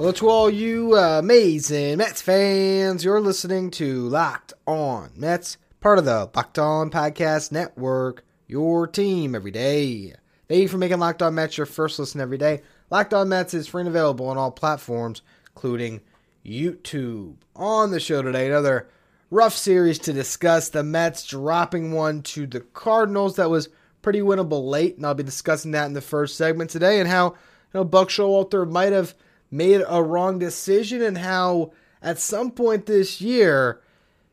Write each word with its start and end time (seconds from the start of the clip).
Hello 0.00 0.12
to 0.12 0.30
all 0.30 0.48
you 0.48 0.96
uh, 0.96 1.18
amazing 1.18 1.98
Mets 1.98 2.22
fans. 2.22 3.04
You're 3.04 3.20
listening 3.20 3.70
to 3.72 4.08
Locked 4.08 4.54
On 4.66 5.10
Mets, 5.14 5.58
part 5.82 5.98
of 5.98 6.06
the 6.06 6.30
Locked 6.34 6.58
On 6.58 6.90
Podcast 6.90 7.52
Network, 7.52 8.24
your 8.46 8.86
team 8.86 9.34
every 9.34 9.50
day. 9.50 10.14
Thank 10.48 10.62
you 10.62 10.68
for 10.68 10.78
making 10.78 11.00
Locked 11.00 11.20
On 11.20 11.34
Mets 11.34 11.58
your 11.58 11.66
first 11.66 11.98
listen 11.98 12.18
every 12.18 12.38
day. 12.38 12.62
Locked 12.88 13.12
On 13.12 13.28
Mets 13.28 13.52
is 13.52 13.68
free 13.68 13.82
and 13.82 13.88
available 13.88 14.26
on 14.28 14.38
all 14.38 14.50
platforms, 14.50 15.20
including 15.48 16.00
YouTube. 16.46 17.34
On 17.54 17.90
the 17.90 18.00
show 18.00 18.22
today, 18.22 18.46
another 18.46 18.88
rough 19.30 19.54
series 19.54 19.98
to 19.98 20.14
discuss. 20.14 20.70
The 20.70 20.82
Mets 20.82 21.26
dropping 21.26 21.92
one 21.92 22.22
to 22.22 22.46
the 22.46 22.60
Cardinals 22.60 23.36
that 23.36 23.50
was 23.50 23.68
pretty 24.00 24.20
winnable 24.20 24.66
late, 24.66 24.96
and 24.96 25.04
I'll 25.04 25.12
be 25.12 25.24
discussing 25.24 25.72
that 25.72 25.84
in 25.84 25.92
the 25.92 26.00
first 26.00 26.38
segment 26.38 26.70
today 26.70 27.00
and 27.00 27.08
how 27.10 27.26
you 27.26 27.34
know 27.74 27.84
Buck 27.84 28.08
Showalter 28.08 28.66
might 28.66 28.94
have– 28.94 29.14
made 29.50 29.82
a 29.88 30.02
wrong 30.02 30.38
decision 30.38 31.02
and 31.02 31.18
how 31.18 31.72
at 32.02 32.18
some 32.18 32.50
point 32.50 32.86
this 32.86 33.20
year 33.20 33.80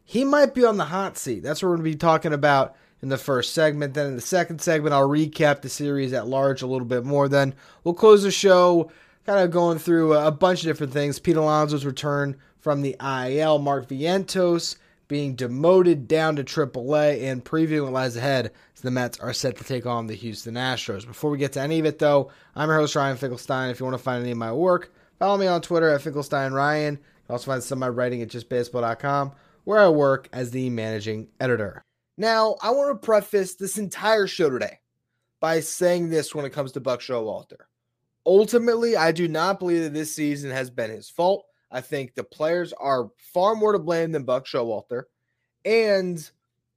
he 0.03 0.23
might 0.23 0.53
be 0.53 0.63
on 0.63 0.77
the 0.77 0.85
hot 0.85 1.17
seat. 1.17 1.43
That's 1.43 1.61
what 1.61 1.69
we're 1.69 1.77
going 1.77 1.85
to 1.85 1.91
be 1.91 1.97
talking 1.97 2.33
about 2.33 2.75
in 3.01 3.09
the 3.09 3.17
first 3.17 3.53
segment. 3.53 3.93
Then 3.93 4.07
in 4.07 4.15
the 4.15 4.21
second 4.21 4.61
segment, 4.61 4.93
I'll 4.93 5.09
recap 5.09 5.61
the 5.61 5.69
series 5.69 6.13
at 6.13 6.27
large 6.27 6.61
a 6.61 6.67
little 6.67 6.87
bit 6.87 7.03
more. 7.03 7.27
Then 7.27 7.53
we'll 7.83 7.93
close 7.93 8.23
the 8.23 8.31
show 8.31 8.91
kind 9.25 9.43
of 9.43 9.51
going 9.51 9.77
through 9.77 10.13
a 10.13 10.31
bunch 10.31 10.61
of 10.61 10.65
different 10.65 10.93
things. 10.93 11.19
Pete 11.19 11.35
Alonso's 11.35 11.85
return 11.85 12.37
from 12.59 12.81
the 12.81 12.95
IL, 13.01 13.59
Mark 13.59 13.87
Vientos 13.89 14.77
being 15.07 15.35
demoted 15.35 16.07
down 16.07 16.35
to 16.35 16.43
AAA, 16.43 17.23
and 17.23 17.43
previewing 17.43 17.83
what 17.83 17.93
lies 17.93 18.17
ahead 18.17 18.51
as 18.75 18.81
the 18.81 18.91
Mets 18.91 19.19
are 19.19 19.33
set 19.33 19.55
to 19.57 19.63
take 19.63 19.85
on 19.85 20.07
the 20.07 20.15
Houston 20.15 20.55
Astros. 20.55 21.05
Before 21.05 21.31
we 21.31 21.37
get 21.37 21.53
to 21.53 21.61
any 21.61 21.79
of 21.79 21.85
it, 21.85 21.99
though, 21.99 22.29
I'm 22.55 22.69
your 22.69 22.77
host, 22.77 22.95
Ryan 22.95 23.17
Finkelstein. 23.17 23.69
If 23.69 23.79
you 23.79 23.85
want 23.85 23.97
to 23.97 24.03
find 24.03 24.21
any 24.21 24.31
of 24.31 24.37
my 24.37 24.51
work, 24.51 24.91
Follow 25.19 25.37
me 25.37 25.47
on 25.47 25.61
Twitter 25.61 25.89
at 25.89 26.01
Finkelstein 26.01 26.53
Ryan. 26.53 26.93
You 26.95 26.99
can 27.25 27.33
also 27.33 27.51
find 27.51 27.63
some 27.63 27.77
of 27.77 27.79
my 27.81 27.89
writing 27.89 28.21
at 28.21 28.29
justbaseball.com, 28.29 29.31
where 29.63 29.79
I 29.79 29.89
work 29.89 30.29
as 30.31 30.51
the 30.51 30.69
managing 30.69 31.29
editor. 31.39 31.83
Now, 32.17 32.55
I 32.61 32.71
want 32.71 32.89
to 32.99 33.05
preface 33.05 33.55
this 33.55 33.77
entire 33.77 34.27
show 34.27 34.49
today 34.49 34.79
by 35.39 35.59
saying 35.59 36.09
this 36.09 36.33
when 36.33 36.45
it 36.45 36.53
comes 36.53 36.71
to 36.73 36.79
Buck 36.79 37.01
Showalter. 37.01 37.65
Ultimately, 38.25 38.95
I 38.95 39.11
do 39.11 39.27
not 39.27 39.59
believe 39.59 39.83
that 39.83 39.93
this 39.93 40.13
season 40.13 40.51
has 40.51 40.69
been 40.69 40.91
his 40.91 41.09
fault. 41.09 41.45
I 41.71 41.81
think 41.81 42.13
the 42.13 42.23
players 42.23 42.73
are 42.73 43.09
far 43.17 43.55
more 43.55 43.71
to 43.71 43.79
blame 43.79 44.11
than 44.11 44.23
Buck 44.23 44.45
Showalter. 44.45 45.03
And 45.65 46.29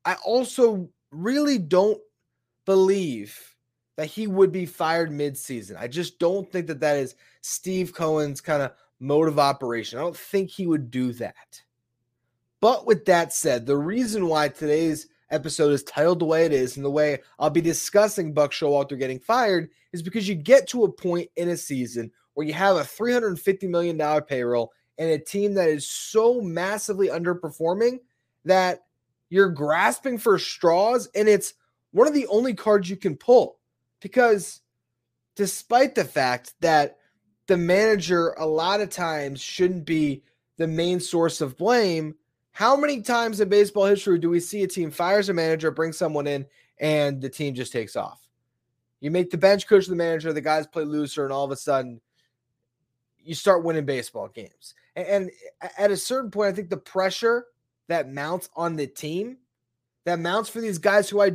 I 0.05 0.16
also 0.24 0.88
really 1.11 1.58
don't 1.58 2.00
believe 2.64 3.49
that 3.96 4.06
he 4.06 4.27
would 4.27 4.52
be 4.52 4.66
fired 4.66 5.10
midseason. 5.10 5.77
I 5.78 5.88
just 5.88 6.19
don't 6.19 6.50
think 6.50 6.66
that 6.69 6.80
that 6.80 6.96
is 6.96 7.16
Steve 7.42 7.92
Cohen's 7.94 8.41
kind 8.41 8.62
of 8.62 8.72
mode 8.98 9.28
of 9.28 9.38
operation. 9.38 9.98
I 9.98 10.02
don't 10.02 10.16
think 10.16 10.50
he 10.50 10.66
would 10.66 10.91
do 10.91 11.12
that. 11.14 11.62
But 12.61 12.86
with 12.86 13.05
that 13.06 13.33
said, 13.33 13.66
the 13.66 13.77
reason 13.77 14.27
why 14.27 14.48
today's 14.48 15.08
episode 15.30 15.72
is 15.72 15.83
titled 15.84 16.18
the 16.18 16.27
way 16.27 16.44
it 16.44 16.52
is 16.52 16.77
and 16.77 16.84
the 16.84 16.91
way 16.91 17.18
I'll 17.38 17.50
be 17.50 17.61
discussing 17.61 18.34
Buck 18.34 18.52
Showalter 18.52 18.98
getting 18.98 19.18
fired 19.20 19.70
is 19.92 20.02
because 20.02 20.28
you 20.28 20.34
get 20.34 20.68
to 20.68 20.84
a 20.84 20.92
point 20.92 21.30
in 21.36 21.48
a 21.48 21.57
season 21.57 22.11
where 22.34 22.46
you 22.46 22.52
have 22.52 22.77
a 22.77 22.80
$350 22.80 23.68
million 23.68 24.22
payroll 24.22 24.72
and 24.98 25.11
a 25.11 25.18
team 25.18 25.55
that 25.55 25.68
is 25.68 25.89
so 25.89 26.40
massively 26.40 27.08
underperforming 27.08 27.98
that 28.45 28.80
you're 29.30 29.48
grasping 29.48 30.18
for 30.18 30.39
straws 30.39 31.08
and 31.14 31.28
it's 31.28 31.55
one 31.92 32.07
of 32.07 32.14
the 32.14 32.27
only 32.27 32.55
cards 32.55 32.90
you 32.90 32.96
can 32.96 33.17
pull 33.17 33.58
because 34.00 34.61
despite 35.36 35.94
the 35.94 36.05
fact 36.05 36.55
that 36.61 36.98
the 37.46 37.56
manager 37.56 38.34
a 38.38 38.46
lot 38.46 38.80
of 38.80 38.90
times 38.90 39.40
shouldn't 39.40 39.84
be 39.84 40.22
the 40.56 40.66
main 40.66 41.00
source 41.00 41.40
of 41.40 41.56
blame, 41.56 42.14
how 42.52 42.77
many 42.77 43.00
times 43.00 43.40
in 43.40 43.48
baseball 43.48 43.86
history 43.86 44.18
do 44.18 44.28
we 44.28 44.40
see 44.40 44.62
a 44.62 44.68
team 44.68 44.90
fires 44.90 45.28
a 45.28 45.34
manager, 45.34 45.70
brings 45.70 45.96
someone 45.96 46.27
in, 46.27 46.46
and 46.78 47.20
the 47.20 47.30
team 47.30 47.55
just 47.55 47.72
takes 47.72 47.96
off? 47.96 48.20
You 49.00 49.10
make 49.10 49.30
the 49.30 49.39
bench 49.39 49.66
coach 49.66 49.86
the 49.86 49.96
manager, 49.96 50.33
the 50.33 50.40
guys 50.40 50.66
play 50.66 50.84
looser, 50.84 51.24
and 51.24 51.33
all 51.33 51.44
of 51.44 51.50
a 51.50 51.56
sudden 51.56 52.00
you 53.18 53.34
start 53.34 53.64
winning 53.64 53.86
baseball 53.86 54.28
games. 54.28 54.74
And, 54.96 55.30
at 55.78 55.90
a 55.90 55.96
certain 55.96 56.30
point, 56.30 56.52
I 56.52 56.52
think 56.52 56.68
the 56.68 56.77
pressure 56.77 57.46
that 57.89 58.12
mounts 58.12 58.50
on 58.55 58.77
the 58.77 58.86
team, 58.86 59.39
that 60.05 60.18
mounts 60.18 60.48
for 60.48 60.60
these 60.60 60.78
guys 60.78 61.08
who 61.08 61.22
I 61.22 61.33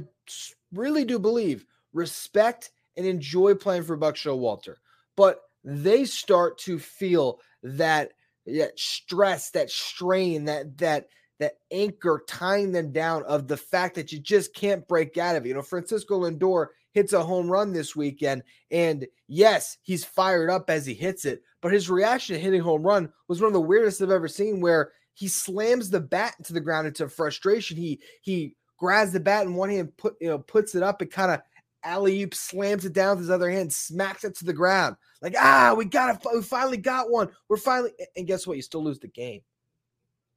really 0.74 1.06
do 1.06 1.18
believe 1.18 1.66
respect, 1.96 2.70
and 2.96 3.06
enjoy 3.06 3.56
playing 3.56 3.84
for 3.84 3.98
Buck 3.98 4.16
Showalter. 4.16 4.76
But 5.16 5.42
they 5.64 6.06
start 6.06 6.60
to 6.60 6.78
feel 6.78 7.40
that 7.64 8.12
that 8.46 8.78
stress, 8.80 9.50
that 9.52 9.72
strain, 9.72 10.46
that 10.46 10.78
that 10.78 11.08
that 11.40 11.54
anchor 11.72 12.24
tying 12.28 12.72
them 12.72 12.92
down 12.92 13.24
of 13.24 13.48
the 13.48 13.58
fact 13.58 13.96
that 13.96 14.12
you 14.12 14.20
just 14.20 14.54
can't 14.54 14.88
break 14.88 15.18
out 15.18 15.36
of 15.36 15.46
it. 15.46 15.50
You 15.50 15.56
know, 15.56 15.62
Francisco 15.62 16.22
Lindor 16.22 16.68
hits 16.92 17.12
a 17.12 17.24
home 17.24 17.50
run 17.50 17.74
this 17.74 17.96
weekend, 17.96 18.44
and 18.72 19.06
yes, 19.28 19.78
he's 19.82 20.06
fired 20.06 20.50
up 20.50 20.70
as 20.70 20.86
he 20.86 20.94
hits 20.94 21.26
it, 21.26 21.42
but 21.62 21.74
his 21.74 21.90
reaction 21.90 22.36
to 22.36 22.42
hitting 22.42 22.62
home 22.62 22.84
run 22.84 23.12
was 23.28 23.42
one 23.42 23.48
of 23.48 23.54
the 23.54 23.62
weirdest 23.62 24.02
I've 24.02 24.12
ever 24.12 24.28
seen, 24.28 24.62
where 24.62 24.92
he 25.14 25.28
slams 25.28 25.90
the 25.90 26.00
bat 26.00 26.36
into 26.38 26.54
the 26.54 26.62
ground 26.62 26.88
into 26.88 27.10
frustration. 27.10 27.78
He 27.78 28.00
he 28.22 28.56
grabs 28.78 29.12
the 29.12 29.20
bat 29.20 29.46
in 29.46 29.56
one 29.56 29.70
hand, 29.70 29.96
put 29.98 30.16
you 30.22 30.28
know, 30.28 30.40
puts 30.40 30.76
it 30.76 30.84
up 30.84 31.02
and 31.02 31.12
kind 31.12 31.32
of 31.32 31.42
alley 31.86 32.22
oop 32.24 32.34
slams 32.34 32.84
it 32.84 32.94
down 32.94 33.12
with 33.12 33.20
his 33.20 33.30
other 33.30 33.50
hand, 33.50 33.72
smacks 33.72 34.24
it 34.24 34.36
to 34.38 34.46
the 34.46 34.54
ground. 34.54 34.98
Like, 35.22 35.36
ah, 35.40 35.74
we 35.78 35.86
got 35.86 36.16
it. 36.16 36.28
We 36.34 36.42
finally 36.42 36.78
got 36.78 37.10
one. 37.10 37.30
We're 37.48 37.58
finally, 37.58 37.92
and 38.18 38.28
guess 38.28 38.46
what? 38.46 38.58
You 38.58 38.64
still 38.64 38.84
lose 38.84 39.00
the 39.00 39.08
game. 39.08 39.42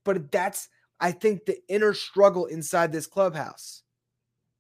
But 0.05 0.31
that's, 0.31 0.69
I 1.01 1.13
think, 1.13 1.47
the 1.47 1.59
inner 1.69 1.95
struggle 1.95 2.47
inside 2.47 2.93
this 2.93 3.07
clubhouse. 3.07 3.83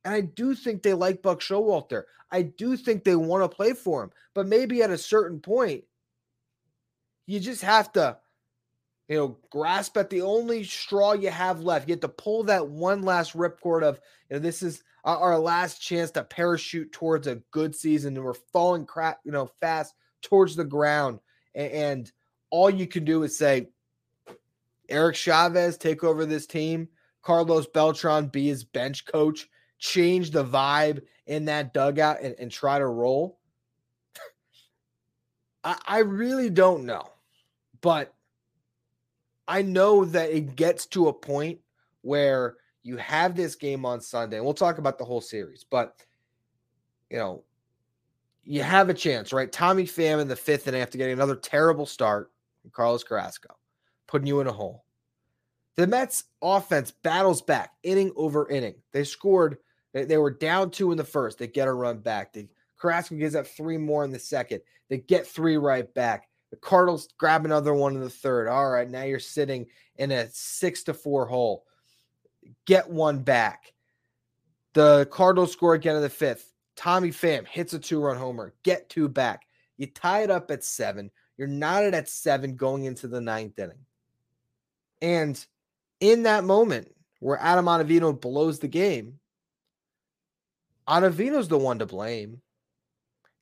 And 0.04 0.14
I 0.14 0.22
do 0.22 0.54
think 0.54 0.82
they 0.82 0.94
like 0.94 1.22
Buck 1.22 1.40
Showalter. 1.40 2.04
I 2.30 2.42
do 2.42 2.76
think 2.76 3.04
they 3.04 3.16
want 3.16 3.42
to 3.42 3.54
play 3.54 3.72
for 3.72 4.02
him. 4.02 4.10
But 4.34 4.46
maybe 4.46 4.82
at 4.82 4.90
a 4.90 4.98
certain 4.98 5.40
point, 5.40 5.84
you 7.26 7.40
just 7.40 7.62
have 7.62 7.92
to, 7.92 8.16
you 9.08 9.16
know, 9.16 9.38
grasp 9.50 9.96
at 9.96 10.10
the 10.10 10.20
only 10.20 10.62
straw 10.62 11.14
you 11.14 11.30
have 11.30 11.60
left. 11.60 11.88
You 11.88 11.94
have 11.94 12.00
to 12.00 12.08
pull 12.08 12.44
that 12.44 12.68
one 12.68 13.02
last 13.02 13.34
ripcord 13.34 13.82
of, 13.82 13.98
you 14.28 14.36
know, 14.36 14.40
this 14.40 14.62
is 14.62 14.82
our 15.04 15.38
last 15.38 15.80
chance 15.80 16.10
to 16.10 16.22
parachute 16.22 16.92
towards 16.92 17.26
a 17.26 17.36
good 17.50 17.74
season, 17.74 18.16
and 18.16 18.24
we're 18.24 18.34
falling 18.34 18.84
crap, 18.84 19.20
you 19.24 19.32
know, 19.32 19.46
fast 19.60 19.94
towards 20.20 20.54
the 20.54 20.64
ground. 20.64 21.20
And 21.54 22.10
all 22.50 22.68
you 22.68 22.86
can 22.86 23.04
do 23.04 23.22
is 23.22 23.38
say, 23.38 23.68
Eric 24.88 25.16
Chavez 25.16 25.78
take 25.78 26.04
over 26.04 26.26
this 26.26 26.46
team, 26.46 26.88
Carlos 27.22 27.66
Beltran 27.66 28.26
be 28.26 28.48
his 28.48 28.64
bench 28.64 29.06
coach, 29.06 29.48
change 29.78 30.30
the 30.30 30.44
vibe 30.44 31.02
in 31.26 31.46
that 31.46 31.72
dugout, 31.72 32.20
and, 32.20 32.34
and 32.38 32.50
try 32.50 32.78
to 32.78 32.86
roll. 32.86 33.38
I, 35.64 35.76
I 35.86 35.98
really 36.00 36.50
don't 36.50 36.84
know, 36.84 37.10
but 37.80 38.12
I 39.48 39.62
know 39.62 40.04
that 40.04 40.30
it 40.30 40.54
gets 40.54 40.86
to 40.88 41.08
a 41.08 41.12
point 41.12 41.58
where 42.02 42.56
you 42.82 42.98
have 42.98 43.34
this 43.34 43.56
game 43.56 43.84
on 43.84 44.00
Sunday, 44.00 44.36
and 44.36 44.44
we'll 44.44 44.54
talk 44.54 44.78
about 44.78 44.98
the 44.98 45.04
whole 45.04 45.20
series, 45.20 45.64
but 45.68 45.96
you 47.10 47.16
know, 47.16 47.42
you 48.44 48.62
have 48.62 48.88
a 48.88 48.94
chance, 48.94 49.32
right? 49.32 49.50
Tommy 49.50 49.84
Pham 49.84 50.20
in 50.20 50.28
the 50.28 50.36
fifth 50.36 50.66
and 50.66 50.76
after 50.76 50.98
getting 50.98 51.14
another 51.14 51.36
terrible 51.36 51.86
start 51.86 52.30
Carlos 52.72 53.04
Carrasco, 53.04 53.56
putting 54.06 54.26
you 54.26 54.40
in 54.40 54.46
a 54.46 54.52
hole. 54.52 54.84
The 55.76 55.86
Mets 55.86 56.24
offense 56.42 56.90
battles 56.90 57.40
back 57.40 57.72
inning 57.82 58.12
over 58.16 58.48
inning. 58.48 58.74
They 58.92 59.04
scored, 59.04 59.58
they, 59.92 60.04
they 60.04 60.18
were 60.18 60.30
down 60.30 60.70
two 60.70 60.90
in 60.92 60.98
the 60.98 61.04
first. 61.04 61.38
They 61.38 61.46
get 61.46 61.68
a 61.68 61.72
run 61.72 61.98
back. 61.98 62.32
They, 62.32 62.48
Carrasco 62.76 63.16
gives 63.16 63.34
up 63.34 63.46
three 63.46 63.78
more 63.78 64.04
in 64.04 64.10
the 64.10 64.18
second. 64.18 64.60
They 64.88 64.98
get 64.98 65.26
three 65.26 65.56
right 65.56 65.92
back. 65.94 66.27
The 66.50 66.56
Cardinals 66.56 67.08
grab 67.18 67.44
another 67.44 67.74
one 67.74 67.94
in 67.94 68.00
the 68.00 68.10
third. 68.10 68.48
All 68.48 68.70
right, 68.70 68.88
now 68.88 69.02
you're 69.02 69.18
sitting 69.18 69.66
in 69.96 70.10
a 70.10 70.28
six 70.30 70.82
to 70.84 70.94
four 70.94 71.26
hole 71.26 71.64
get 72.66 72.88
one 72.88 73.20
back. 73.20 73.72
The 74.74 75.08
Cardinals 75.10 75.52
score 75.52 75.74
again 75.74 75.96
in 75.96 76.02
the 76.02 76.10
fifth. 76.10 76.52
Tommy 76.76 77.10
Pham 77.10 77.46
hits 77.46 77.72
a 77.72 77.78
two 77.78 78.00
run 78.00 78.16
homer, 78.16 78.54
get 78.62 78.88
two 78.88 79.08
back. 79.08 79.42
You 79.76 79.86
tie 79.86 80.22
it 80.22 80.30
up 80.30 80.50
at 80.50 80.64
seven. 80.64 81.10
You're 81.36 81.48
knotted 81.48 81.94
at 81.94 82.08
seven 82.08 82.56
going 82.56 82.84
into 82.84 83.08
the 83.08 83.20
ninth 83.20 83.58
inning. 83.58 83.84
And 85.00 85.44
in 86.00 86.24
that 86.24 86.44
moment 86.44 86.92
where 87.20 87.38
Adam 87.40 87.66
Ottavino 87.66 88.18
blows 88.20 88.58
the 88.58 88.68
game, 88.68 89.18
Ottavino's 90.88 91.48
the 91.48 91.58
one 91.58 91.78
to 91.80 91.86
blame. 91.86 92.40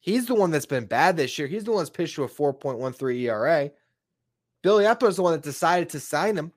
He's 0.06 0.26
the 0.26 0.36
one 0.36 0.52
that's 0.52 0.66
been 0.66 0.86
bad 0.86 1.16
this 1.16 1.36
year. 1.36 1.48
He's 1.48 1.64
the 1.64 1.72
one 1.72 1.80
that's 1.80 1.90
pitched 1.90 2.14
to 2.14 2.22
a 2.22 2.28
4.13 2.28 3.22
ERA. 3.22 3.72
Billy 4.62 4.84
Eppler's 4.84 5.16
the 5.16 5.22
one 5.22 5.32
that 5.32 5.42
decided 5.42 5.88
to 5.90 6.00
sign 6.00 6.36
him. 6.36 6.52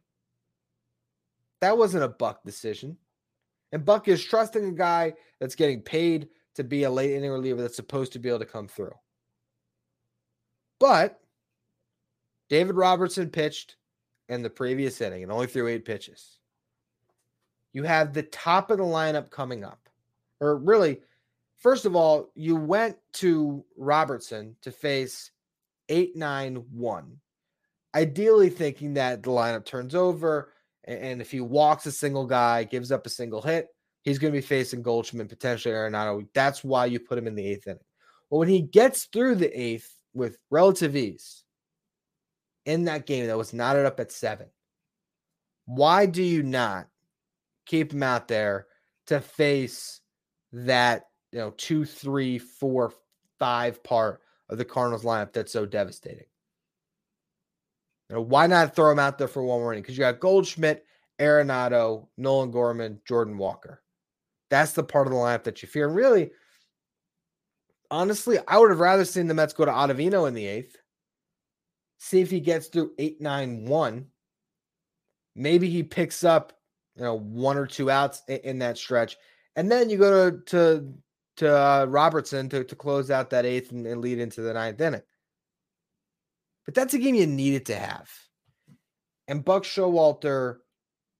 That 1.60 1.76
wasn't 1.76 2.04
a 2.04 2.10
Buck 2.10 2.44
decision. 2.44 2.96
And 3.72 3.84
Buck 3.84 4.08
is 4.08 4.24
trusting 4.24 4.64
a 4.64 4.72
guy 4.72 5.14
that's 5.40 5.56
getting 5.56 5.82
paid 5.82 6.30
to 6.56 6.64
be 6.64 6.84
a 6.84 6.92
late 6.92 7.14
inning 7.14 7.32
reliever 7.32 7.64
that's 7.64 7.76
supposed 7.76 8.14
to 8.14 8.20
be 8.20 8.30
able 8.30 8.38
to 8.38 8.46
come 8.46 8.68
through. 8.68 8.94
But 10.80 11.20
David 12.50 12.76
Robertson 12.76 13.32
pitched 13.32 13.78
in 14.28 14.44
the 14.44 14.50
previous 14.52 15.02
inning 15.02 15.24
and 15.24 15.32
only 15.32 15.48
threw 15.48 15.68
eight 15.68 15.86
pitches. 15.86 16.38
You 17.74 17.82
have 17.82 18.14
the 18.14 18.24
top 18.24 18.70
of 18.70 18.78
the 18.78 18.84
lineup 18.84 19.32
coming 19.32 19.64
up. 19.64 19.90
Or 20.40 20.56
really, 20.56 21.02
first 21.60 21.86
of 21.86 21.96
all, 21.96 22.32
you 22.36 22.56
went 22.56 22.98
to 23.14 23.64
Robertson 23.78 24.56
to 24.62 24.72
face 24.72 25.32
8 25.90 26.16
9 26.16 26.56
1. 26.72 27.18
Ideally, 27.96 28.50
thinking 28.50 28.94
that 28.96 29.24
the 29.24 29.32
lineup 29.32 29.66
turns 29.66 29.96
over, 29.96 30.54
and 30.84 31.22
if 31.22 31.32
he 31.32 31.42
walks 31.42 31.86
a 31.86 31.92
single 31.92 32.26
guy, 32.26 32.64
gives 32.64 32.92
up 32.92 33.06
a 33.06 33.10
single 33.10 33.42
hit, 33.42 33.68
he's 34.04 34.20
going 34.20 34.32
to 34.34 34.38
be 34.38 34.46
facing 34.46 34.84
Goldschmidt, 34.84 35.30
potentially 35.30 35.74
Arenado. 35.74 36.28
That's 36.34 36.64
why 36.64 36.86
you 36.86 37.00
put 37.00 37.18
him 37.18 37.28
in 37.28 37.36
the 37.36 37.46
eighth 37.46 37.68
inning. 37.68 37.80
Well, 38.30 38.40
when 38.40 38.50
he 38.50 38.62
gets 38.62 39.06
through 39.06 39.36
the 39.36 39.60
eighth 39.60 39.92
with 40.14 40.38
relative 40.52 40.96
ease 40.96 41.44
in 42.66 42.86
that 42.86 43.08
game 43.08 43.28
that 43.28 43.38
was 43.38 43.54
knotted 43.54 43.86
up 43.86 44.00
at 44.00 44.12
seven, 44.12 44.48
why 45.66 46.06
do 46.06 46.22
you 46.22 46.44
not 46.44 46.88
keep 47.66 47.92
him 47.94 48.04
out 48.04 48.28
there 48.28 48.68
to 49.08 49.20
face 49.20 50.02
that 50.52 51.09
you 51.32 51.40
know 51.40 51.52
two, 51.52 51.86
three, 51.86 52.38
four, 52.38 52.94
five 53.38 53.84
part 53.84 54.22
of 54.50 54.58
the 54.58 54.66
Cardinals 54.66 55.04
lineup 55.04 55.34
that's 55.34 55.52
so 55.52 55.66
devastating? 55.66 56.26
You 58.10 58.16
know, 58.16 58.22
why 58.22 58.48
not 58.48 58.76
throw 58.76 58.92
him 58.92 59.00
out 59.00 59.18
there 59.18 59.28
for 59.28 59.44
one 59.44 59.60
more 59.60 59.72
inning? 59.72 59.84
Because 59.84 59.98
you 59.98 60.02
got 60.02 60.20
Goldschmidt, 60.20 60.86
Arenado, 61.20 62.08
Nolan 62.18 62.52
Gorman, 62.52 63.00
Jordan 63.06 63.38
Walker. 63.38 63.84
That's 64.50 64.74
the 64.74 64.84
part 64.84 65.06
of 65.06 65.14
the 65.14 65.20
lineup 65.20 65.44
that 65.44 65.62
you 65.62 65.68
fear. 65.68 65.88
Really, 65.88 66.32
honestly, 67.92 68.40
I 68.48 68.58
would 68.58 68.72
have 68.72 68.80
rather 68.80 69.06
seen 69.06 69.28
the 69.28 69.34
Mets 69.34 69.54
go 69.54 69.66
to 69.66 69.72
Ottavino 69.72 70.28
in 70.28 70.34
the 70.34 70.48
eighth. 70.48 70.78
See 72.00 72.22
if 72.22 72.32
he 72.32 72.40
gets 72.40 72.68
through 72.68 72.94
eight, 72.98 73.22
nine, 73.22 73.66
one. 73.66 74.08
Maybe 75.36 75.70
he 75.70 75.84
picks 75.84 76.24
up, 76.24 76.54
you 76.96 77.04
know, 77.04 77.16
one 77.16 77.58
or 77.58 77.68
two 77.68 77.92
outs 77.92 78.24
in, 78.28 78.38
in 78.38 78.60
that 78.60 78.78
stretch, 78.78 79.18
and 79.56 79.72
then 79.72 79.90
you 79.90 79.98
go 79.98 80.32
to 80.32 80.40
to 80.46 80.94
to 81.40 81.58
uh, 81.58 81.86
Robertson 81.86 82.50
to 82.50 82.64
to 82.64 82.76
close 82.76 83.10
out 83.10 83.30
that 83.32 83.46
eighth 83.46 83.72
and, 83.72 83.88
and 83.88 84.02
lead 84.02 84.20
into 84.20 84.42
the 84.42 84.54
ninth 84.54 84.80
inning. 84.80 85.02
But 86.66 86.76
that's 86.76 86.94
a 86.94 87.00
game 87.00 87.16
you 87.16 87.26
needed 87.26 87.66
to 87.68 87.76
have, 87.76 88.10
and 89.28 89.44
Buck 89.44 89.64
Showalter 89.64 90.58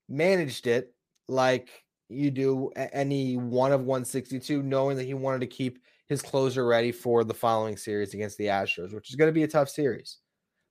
managed 0.08 0.68
it 0.68 0.94
like 1.28 1.70
you 2.10 2.32
do 2.32 2.72
any 2.76 3.38
one 3.38 3.72
of 3.72 3.82
162, 3.82 4.64
knowing 4.64 4.98
that 4.98 5.06
he 5.06 5.14
wanted 5.14 5.42
to 5.42 5.48
keep 5.48 5.80
his 6.08 6.22
closer 6.22 6.66
ready 6.66 6.92
for 6.92 7.24
the 7.24 7.34
following 7.34 7.78
series 7.78 8.14
against 8.14 8.38
the 8.38 8.46
Astros, 8.46 8.94
which 8.94 9.10
is 9.10 9.16
going 9.16 9.28
to 9.30 9.34
be 9.34 9.44
a 9.44 9.48
tough 9.48 9.70
series. 9.70 10.18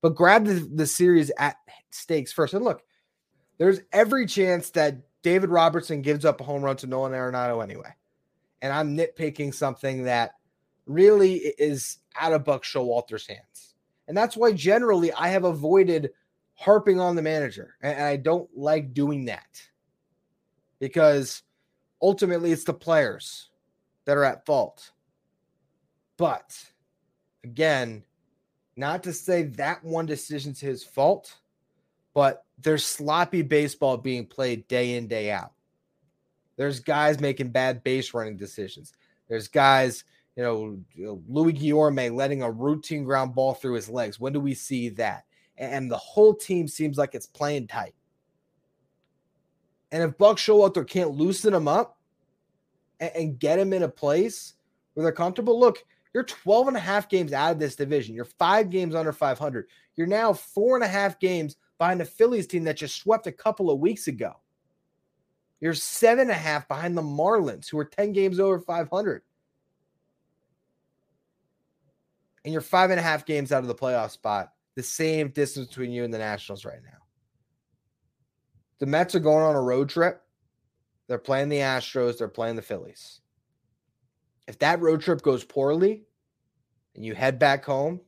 But 0.03 0.17
grab 0.17 0.45
the, 0.45 0.69
the 0.75 0.87
series 0.87 1.31
at 1.39 1.57
stakes 1.93 2.33
first. 2.33 2.55
And 2.55 2.65
look, 2.65 2.83
there's 3.59 3.81
every 3.93 4.27
chance 4.27 4.71
that 4.71 4.99
David 5.23 5.51
Robertson 5.51 6.03
gives 6.03 6.25
up 6.25 6.41
a 6.41 6.45
home 6.45 6.63
run 6.63 6.77
to 6.79 6.87
Nolan 6.87 7.13
Arenado 7.13 7.63
anyway. 7.63 7.95
And 8.63 8.73
I'm 8.73 8.97
nitpicking 8.97 9.55
something 9.55 10.05
that 10.05 10.33
really 10.87 11.35
is 11.37 11.99
out 12.19 12.33
of 12.33 12.45
Buck 12.45 12.65
Showalter's 12.65 13.27
hands. 13.27 13.75
And 14.07 14.17
that's 14.17 14.37
why 14.37 14.53
generally 14.53 15.13
I 15.13 15.29
have 15.29 15.45
avoided 15.45 16.11
harping 16.55 17.01
on 17.01 17.15
the 17.15 17.23
manager. 17.23 17.77
And 17.83 18.03
I 18.03 18.17
don't 18.17 18.49
like 18.57 18.95
doing 18.95 19.27
that 19.27 19.63
because 20.81 21.43
ultimately 22.01 22.53
it's 22.53 22.65
the 22.65 22.75
players 22.75 23.51
that 24.07 24.17
are 24.17 24.25
at 24.25 24.47
fault. 24.47 24.91
But 26.17 26.65
again, 27.45 28.05
not 28.77 29.03
to 29.05 29.13
say 29.13 29.45
that 29.45 29.85
one 29.85 30.07
decision's 30.07 30.61
his 30.61 30.83
fault, 30.83 31.37
but 32.15 32.45
there's 32.59 32.85
sloppy 32.85 33.43
baseball 33.43 33.97
being 33.97 34.27
played 34.27 34.67
day 34.69 34.97
in, 34.97 35.07
day 35.07 35.31
out. 35.31 35.53
There's 36.59 36.81
guys 36.81 37.21
making 37.21 37.51
bad 37.51 37.85
base 37.85 38.13
running 38.13 38.37
decisions. 38.37 38.93
There's 39.29 39.47
guys, 39.47 40.03
you 40.37 40.43
know, 40.43 40.79
Luis 41.29 41.57
Guillorme 41.57 42.15
letting 42.15 42.43
a 42.43 42.51
routine 42.51 43.05
ground 43.05 43.35
ball 43.35 43.55
through 43.55 43.75
his 43.75 43.89
legs. 43.89 44.19
When 44.19 44.33
do 44.33 44.41
we 44.41 44.55
see 44.55 44.89
that? 44.91 45.25
And 45.57 45.91
the 45.91 45.97
whole 45.97 46.35
team 46.35 46.67
seems 46.67 46.99
like 46.99 47.15
it's 47.15 47.27
playing 47.27 47.69
tight. 47.69 47.95
And 49.93 50.03
if 50.03 50.19
Buck 50.19 50.37
Showalter 50.37 50.87
can't 50.87 51.13
loosen 51.13 51.53
them 51.53 51.69
up 51.69 51.99
and, 53.01 53.39
get 53.39 53.57
them 53.57 53.73
in 53.73 53.85
a 53.85 53.89
place 53.89 54.55
where 54.95 55.05
they're 55.05 55.13
comfortable, 55.13 55.59
look, 55.59 55.85
you're 56.13 56.25
12 56.25 56.69
and 56.69 56.77
a 56.77 56.81
half 56.81 57.09
games 57.09 57.33
out 57.33 57.53
of 57.53 57.59
this 57.61 57.77
division. 57.77 58.17
You're 58.17 58.25
five 58.25 58.69
games 58.69 58.97
under 58.97 59.13
500. 59.13 59.67
You're 59.95 60.09
now 60.09 60.33
four 60.33 60.75
and 60.75 60.85
a 60.85 60.89
half 60.89 61.21
games 61.21 61.57
behind 61.79 62.01
the 62.01 62.05
Phillies 62.05 62.49
team 62.49 62.65
that 62.65 62.77
just 62.77 63.01
swept 63.01 63.29
a 63.29 63.33
couple 63.33 63.71
of 63.71 63.79
weeks 63.79 64.09
ago. 64.09 64.35
You're 65.61 65.75
seven 65.75 66.23
and 66.23 66.31
a 66.31 66.35
half 66.35 66.69
behind 66.69 66.97
the 66.97 67.03
Marlins, 67.03 67.69
who 67.69 67.79
are 67.79 67.85
10 67.85 68.13
games 68.13 68.39
over 68.39 68.61
500. 68.61 69.23
And 72.45 72.53
you're 72.53 72.63
five 72.63 72.91
and 72.91 73.01
a 73.01 73.03
half 73.03 73.27
games 73.27 73.51
out 73.51 73.63
of 73.63 73.69
the 73.69 73.75
playoff 73.75 74.11
spot, 74.11 74.53
the 74.77 74.83
same 74.83 75.29
distance 75.29 75.69
between 75.69 75.91
you 75.91 76.05
and 76.05 76.15
the 76.15 76.19
Nationals 76.19 76.65
right 76.65 76.83
now. 76.83 76.99
The 78.79 78.87
Mets 78.87 79.15
are 79.15 79.21
going 79.21 79.45
on 79.45 79.57
a 79.57 79.61
road 79.61 79.89
trip. 79.89 80.23
They're 81.09 81.19
playing 81.19 81.49
the 81.49 81.59
Astros, 81.59 82.19
they're 82.19 82.29
playing 82.29 82.57
the 82.57 82.63
Phillies. 82.63 83.21
If 84.47 84.59
that 84.61 84.81
road 84.81 85.01
trip 85.01 85.23
goes 85.23 85.43
poorly 85.43 86.05
and 86.95 87.05
you 87.05 87.15
head 87.15 87.39
back 87.39 87.65
home, 87.65 88.01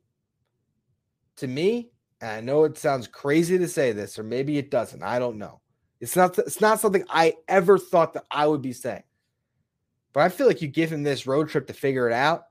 to 1.40 1.46
me, 1.46 1.90
and 2.20 2.30
I 2.30 2.40
know 2.40 2.64
it 2.64 2.78
sounds 2.78 3.06
crazy 3.06 3.58
to 3.58 3.68
say 3.68 3.92
this, 3.92 4.18
or 4.18 4.22
maybe 4.22 4.58
it 4.58 4.70
doesn't. 4.70 5.02
I 5.02 5.18
don't 5.18 5.38
know. 5.38 5.60
It's 6.00 6.16
not 6.16 6.38
it's 6.38 6.60
not 6.60 6.80
something 6.80 7.04
I 7.08 7.34
ever 7.46 7.78
thought 7.78 8.14
that 8.14 8.24
I 8.30 8.46
would 8.46 8.62
be 8.62 8.72
saying. 8.72 9.02
But 10.12 10.20
I 10.20 10.28
feel 10.28 10.46
like 10.46 10.62
you 10.62 10.68
give 10.68 10.92
him 10.92 11.02
this 11.02 11.26
road 11.26 11.48
trip 11.48 11.66
to 11.68 11.72
figure 11.72 12.08
it 12.08 12.12
out, 12.12 12.44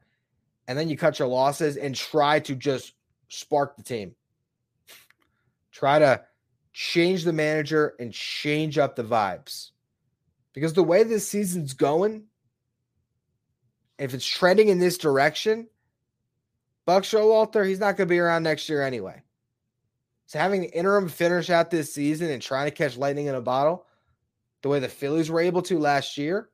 and 0.68 0.77
then 0.77 0.89
you 0.89 0.98
cut 0.98 1.20
your 1.20 1.27
losses 1.27 1.75
and 1.75 1.96
try 1.96 2.39
to 2.41 2.56
just 2.56 2.94
spark 3.27 3.75
the 3.75 3.84
team. 3.84 4.15
Try 5.72 6.00
to 6.00 6.22
change 6.72 7.24
the 7.24 7.34
manager 7.34 7.96
and 8.00 8.13
change 8.13 8.77
up 8.77 8.96
the 8.96 9.03
vibes. 9.03 9.72
Because 10.53 10.74
the 10.74 10.84
way 10.84 11.03
this 11.03 11.27
season's 11.27 11.74
going, 11.74 12.24
if 13.98 14.13
it's 14.13 14.25
trending 14.25 14.70
in 14.70 14.79
this 14.79 14.98
direction, 14.98 15.68
Buck 16.86 17.03
Showalter, 17.03 17.68
he's 17.68 17.79
not 17.79 17.98
going 17.98 18.08
to 18.08 18.13
be 18.13 18.20
around 18.20 18.44
next 18.44 18.70
year 18.70 18.82
anyway. 18.82 19.22
So 20.30 20.38
having 20.38 20.64
an 20.64 20.70
interim 20.70 21.10
finish 21.10 21.50
out 21.50 21.72
this 21.72 21.92
season 21.92 22.30
and 22.30 22.40
trying 22.40 22.68
to 22.68 22.72
catch 22.72 22.96
lightning 22.96 23.26
in 23.26 23.34
a 23.34 23.42
bottle, 23.42 23.88
the 24.62 24.70
way 24.70 24.80
the 24.80 24.88
Phillies 24.88 25.32
were 25.32 25.40
able 25.40 25.64
to 25.64 25.80
last 25.80 26.20
year, 26.20 26.50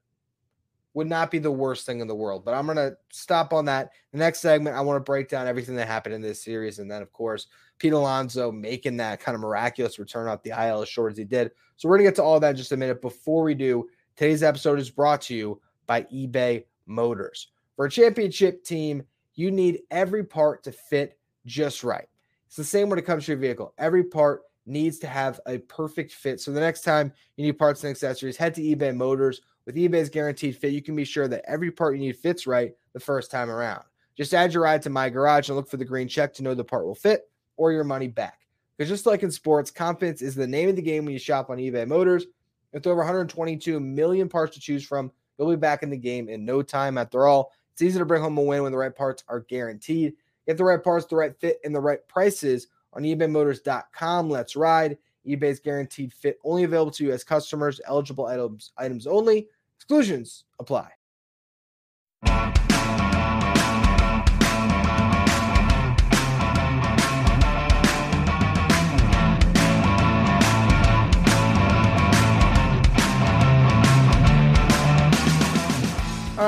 would 0.93 1.07
not 1.07 1.29
be 1.29 1.39
the 1.39 1.51
worst 1.51 1.85
thing 1.85 1.99
in 1.99 2.07
the 2.07 2.15
world. 2.15 2.45
But 2.45 2.53
I'm 2.53 2.67
going 2.67 2.77
to 2.77 2.95
stop 3.11 3.51
on 3.51 3.65
that. 3.65 3.89
The 4.13 4.17
next 4.17 4.39
segment, 4.39 4.77
I 4.77 4.79
want 4.79 4.95
to 4.95 5.03
break 5.03 5.27
down 5.27 5.45
everything 5.45 5.75
that 5.75 5.89
happened 5.89 6.15
in 6.15 6.21
this 6.21 6.41
series. 6.41 6.79
And 6.79 6.89
then, 6.89 7.01
of 7.01 7.11
course, 7.11 7.47
Pete 7.77 7.91
Alonso 7.91 8.49
making 8.49 8.95
that 8.95 9.19
kind 9.19 9.35
of 9.35 9.41
miraculous 9.41 9.99
return 9.99 10.29
off 10.29 10.41
the 10.41 10.51
IL 10.51 10.81
as 10.81 10.87
short 10.87 11.11
as 11.11 11.17
he 11.17 11.25
did. 11.25 11.51
So 11.75 11.89
we're 11.89 11.97
going 11.97 12.05
to 12.05 12.11
get 12.11 12.15
to 12.15 12.23
all 12.23 12.39
that 12.39 12.51
in 12.51 12.55
just 12.55 12.71
a 12.71 12.77
minute. 12.77 13.01
Before 13.01 13.43
we 13.43 13.55
do, 13.55 13.89
today's 14.15 14.41
episode 14.41 14.79
is 14.79 14.89
brought 14.89 15.19
to 15.23 15.35
you 15.35 15.59
by 15.85 16.03
eBay 16.03 16.63
Motors. 16.85 17.49
For 17.75 17.87
a 17.87 17.91
championship 17.91 18.63
team, 18.63 19.03
you 19.33 19.51
need 19.51 19.81
every 19.91 20.23
part 20.23 20.63
to 20.63 20.71
fit 20.71 21.19
just 21.45 21.83
right. 21.83 22.07
It's 22.55 22.69
the 22.71 22.77
same 22.77 22.89
when 22.89 22.97
it 22.97 23.01
comes 23.01 23.25
to 23.25 23.33
your 23.33 23.37
vehicle. 23.37 23.73
Every 23.77 24.05
part 24.05 24.43
needs 24.65 24.97
to 24.99 25.07
have 25.07 25.41
a 25.45 25.57
perfect 25.57 26.13
fit. 26.13 26.39
So 26.39 26.53
the 26.53 26.61
next 26.61 26.83
time 26.83 27.11
you 27.35 27.45
need 27.45 27.59
parts 27.59 27.83
and 27.83 27.91
accessories, 27.91 28.37
head 28.37 28.55
to 28.55 28.61
eBay 28.61 28.95
Motors 28.95 29.41
with 29.65 29.75
eBay's 29.75 30.07
guaranteed 30.07 30.55
fit, 30.55 30.71
you 30.71 30.81
can 30.81 30.95
be 30.95 31.03
sure 31.03 31.27
that 31.27 31.43
every 31.45 31.69
part 31.69 31.95
you 31.95 31.99
need 31.99 32.15
fits 32.15 32.47
right 32.47 32.71
the 32.93 32.99
first 33.01 33.29
time 33.29 33.49
around. 33.49 33.83
Just 34.15 34.33
add 34.33 34.53
your 34.53 34.63
ride 34.63 34.81
to 34.83 34.89
my 34.89 35.09
garage 35.09 35.49
and 35.49 35.57
look 35.57 35.67
for 35.67 35.75
the 35.75 35.83
green 35.83 36.07
check 36.07 36.33
to 36.35 36.43
know 36.43 36.53
the 36.53 36.63
part 36.63 36.85
will 36.85 36.95
fit 36.95 37.29
or 37.57 37.73
your 37.73 37.83
money 37.83 38.07
back. 38.07 38.47
Because 38.77 38.87
just 38.87 39.05
like 39.05 39.21
in 39.21 39.31
sports, 39.31 39.69
confidence 39.69 40.21
is 40.21 40.33
the 40.33 40.47
name 40.47 40.69
of 40.69 40.77
the 40.77 40.81
game 40.81 41.03
when 41.03 41.11
you 41.11 41.19
shop 41.19 41.49
on 41.49 41.57
eBay 41.57 41.85
Motors. 41.85 42.25
With 42.71 42.87
over 42.87 42.99
122 42.99 43.81
million 43.81 44.29
parts 44.29 44.53
to 44.53 44.61
choose 44.61 44.85
from, 44.85 45.11
you'll 45.37 45.49
be 45.49 45.57
back 45.57 45.83
in 45.83 45.89
the 45.89 45.97
game 45.97 46.29
in 46.29 46.45
no 46.45 46.61
time. 46.61 46.97
After 46.97 47.27
all, 47.27 47.51
it's 47.73 47.81
easy 47.81 47.99
to 47.99 48.05
bring 48.05 48.21
home 48.21 48.37
a 48.37 48.41
win 48.41 48.63
when 48.63 48.71
the 48.71 48.77
right 48.77 48.95
parts 48.95 49.25
are 49.27 49.41
guaranteed. 49.41 50.13
Get 50.47 50.57
the 50.57 50.63
right 50.63 50.83
parts, 50.83 51.05
the 51.05 51.15
right 51.15 51.35
fit, 51.39 51.59
and 51.63 51.75
the 51.75 51.81
right 51.81 52.05
prices 52.07 52.67
on 52.93 53.03
ebaymotors.com. 53.03 54.29
Let's 54.29 54.55
ride. 54.55 54.97
eBay's 55.27 55.59
guaranteed 55.59 56.13
fit 56.13 56.39
only 56.43 56.63
available 56.63 56.91
to 56.91 57.05
U.S. 57.05 57.23
customers. 57.23 57.81
Eligible 57.85 58.25
items 58.25 58.71
items 58.77 59.07
only. 59.07 59.47
Exclusions 59.77 60.45
apply. 60.59 60.91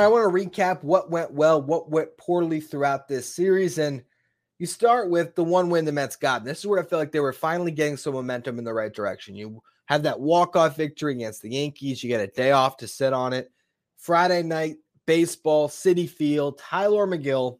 I 0.07 0.09
want 0.09 0.23
to 0.23 0.45
recap 0.45 0.83
what 0.83 1.11
went 1.11 1.33
well, 1.33 1.61
what 1.61 1.89
went 1.89 2.15
poorly 2.15 2.61
throughout 2.61 3.09
this 3.09 3.27
series. 3.27 3.77
And 3.77 4.05
you 4.57 4.65
start 4.65 5.09
with 5.09 5.35
the 5.35 5.43
one 5.43 5.69
win 5.69 5.83
the 5.83 5.91
Mets 5.91 6.15
got. 6.15 6.39
And 6.39 6.49
this 6.49 6.59
is 6.59 6.65
where 6.65 6.79
I 6.79 6.85
feel 6.85 6.97
like 6.97 7.11
they 7.11 7.19
were 7.19 7.33
finally 7.33 7.71
getting 7.71 7.97
some 7.97 8.13
momentum 8.13 8.57
in 8.57 8.63
the 8.63 8.73
right 8.73 8.93
direction. 8.93 9.35
You 9.35 9.61
have 9.87 10.03
that 10.03 10.21
walk-off 10.21 10.77
victory 10.77 11.11
against 11.11 11.41
the 11.41 11.49
Yankees. 11.49 12.01
You 12.01 12.07
get 12.07 12.21
a 12.21 12.27
day 12.27 12.51
off 12.51 12.77
to 12.77 12.87
sit 12.87 13.11
on 13.11 13.33
it. 13.33 13.51
Friday 13.97 14.43
night 14.43 14.77
baseball, 15.07 15.67
Citi 15.67 16.09
Field. 16.09 16.57
Tylor 16.57 17.05
Megill 17.05 17.59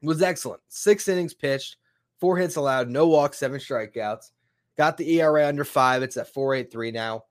was 0.00 0.22
excellent. 0.22 0.62
Six 0.68 1.06
innings 1.06 1.34
pitched, 1.34 1.76
four 2.18 2.38
hits 2.38 2.56
allowed, 2.56 2.88
no 2.88 3.08
walks, 3.08 3.36
seven 3.36 3.60
strikeouts. 3.60 4.30
Got 4.78 4.96
the 4.96 5.20
ERA 5.20 5.46
under 5.46 5.66
five. 5.66 6.02
It's 6.02 6.16
at 6.16 6.32
4.83 6.32 6.94
now. 6.94 7.24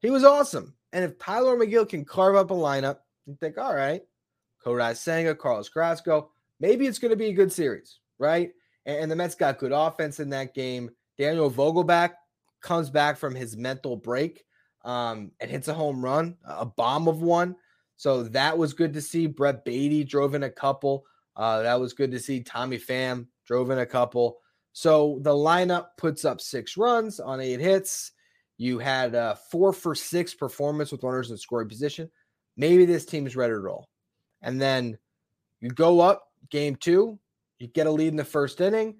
He 0.00 0.10
was 0.10 0.22
awesome. 0.22 0.74
And 0.92 1.02
if 1.02 1.18
Tylor 1.18 1.56
Megill 1.56 1.88
can 1.88 2.04
carve 2.04 2.36
up 2.36 2.50
a 2.50 2.54
lineup, 2.54 2.98
you 3.26 3.36
think, 3.40 3.58
all 3.58 3.74
right, 3.74 4.02
Kodai 4.64 4.96
Senga, 4.96 5.34
Carlos 5.34 5.68
Carrasco, 5.68 6.30
maybe 6.60 6.86
it's 6.86 6.98
going 6.98 7.10
to 7.10 7.16
be 7.16 7.26
a 7.26 7.34
good 7.34 7.52
series, 7.52 7.98
right? 8.18 8.50
And, 8.86 8.98
and, 8.98 9.10
the 9.10 9.16
Mets 9.16 9.34
got 9.34 9.58
good 9.58 9.72
offense 9.72 10.20
in 10.20 10.30
that 10.30 10.54
game. 10.54 10.90
Daniel 11.18 11.50
Vogelbach 11.50 12.12
comes 12.62 12.90
back 12.90 13.16
from 13.16 13.34
his 13.34 13.56
mental 13.56 13.96
break 13.96 14.44
um, 14.84 15.30
and 15.40 15.50
hits 15.50 15.68
a 15.68 15.74
home 15.74 16.04
run, 16.04 16.36
a 16.44 16.66
bomb 16.66 17.08
of 17.08 17.22
one. 17.22 17.56
So 17.96 18.24
that 18.24 18.58
was 18.58 18.72
good 18.72 18.92
to 18.94 19.00
see. 19.00 19.26
Brett 19.26 19.64
Baty 19.64 20.04
drove 20.04 20.34
in 20.34 20.42
a 20.42 20.50
couple. 20.50 21.04
Uh, 21.36 21.62
that 21.62 21.80
was 21.80 21.92
good 21.92 22.10
to 22.10 22.18
see. 22.18 22.42
Tommy 22.42 22.78
Pham 22.78 23.26
drove 23.46 23.70
in 23.70 23.78
a 23.78 23.86
couple. 23.86 24.38
So 24.72 25.18
the 25.22 25.30
lineup 25.30 25.88
puts 25.96 26.24
up 26.24 26.40
six 26.40 26.76
runs 26.76 27.20
on 27.20 27.40
eight 27.40 27.60
hits. 27.60 28.12
You 28.56 28.78
had 28.78 29.14
a 29.14 29.38
four 29.50 29.72
for 29.72 29.94
six 29.94 30.34
performance 30.34 30.90
with 30.90 31.02
runners 31.02 31.30
in 31.30 31.36
scoring 31.36 31.68
position 31.68 32.10
maybe 32.56 32.84
this 32.84 33.04
team 33.04 33.26
is 33.26 33.36
ready 33.36 33.52
to 33.52 33.58
roll. 33.58 33.88
And 34.42 34.60
then 34.60 34.98
you 35.60 35.70
go 35.70 36.00
up 36.00 36.24
game 36.50 36.76
two, 36.76 37.18
you 37.58 37.68
get 37.68 37.86
a 37.86 37.90
lead 37.90 38.08
in 38.08 38.16
the 38.16 38.24
first 38.24 38.60
inning, 38.60 38.96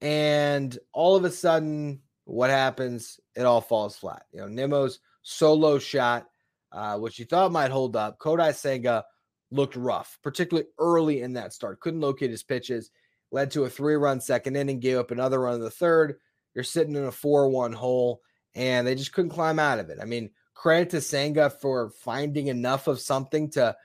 and 0.00 0.76
all 0.92 1.16
of 1.16 1.24
a 1.24 1.30
sudden, 1.30 2.00
what 2.24 2.50
happens? 2.50 3.18
It 3.34 3.42
all 3.42 3.60
falls 3.60 3.96
flat. 3.96 4.24
You 4.32 4.40
know, 4.40 4.48
Nimmo's 4.48 5.00
solo 5.22 5.78
shot, 5.78 6.26
uh, 6.72 6.98
which 6.98 7.18
you 7.18 7.24
thought 7.24 7.52
might 7.52 7.70
hold 7.70 7.96
up. 7.96 8.18
Kodai 8.18 8.54
Senga 8.54 9.04
looked 9.50 9.76
rough, 9.76 10.18
particularly 10.22 10.68
early 10.78 11.22
in 11.22 11.32
that 11.34 11.52
start. 11.52 11.80
Couldn't 11.80 12.00
locate 12.00 12.30
his 12.30 12.42
pitches, 12.42 12.90
led 13.30 13.50
to 13.52 13.64
a 13.64 13.70
three 13.70 13.96
run 13.96 14.20
second 14.20 14.56
inning, 14.56 14.80
gave 14.80 14.98
up 14.98 15.10
another 15.10 15.40
run 15.40 15.54
in 15.54 15.60
the 15.60 15.70
third. 15.70 16.16
You're 16.54 16.64
sitting 16.64 16.96
in 16.96 17.04
a 17.04 17.12
4 17.12 17.48
1 17.48 17.72
hole, 17.72 18.20
and 18.54 18.86
they 18.86 18.94
just 18.94 19.12
couldn't 19.12 19.30
climb 19.30 19.58
out 19.58 19.78
of 19.78 19.90
it. 19.90 19.98
I 20.00 20.04
mean, 20.04 20.30
credit 20.58 20.90
to 20.90 21.00
Senga 21.00 21.48
for 21.48 21.90
finding 21.90 22.48
enough 22.48 22.88
of 22.88 23.00
something 23.00 23.48
to 23.48 23.76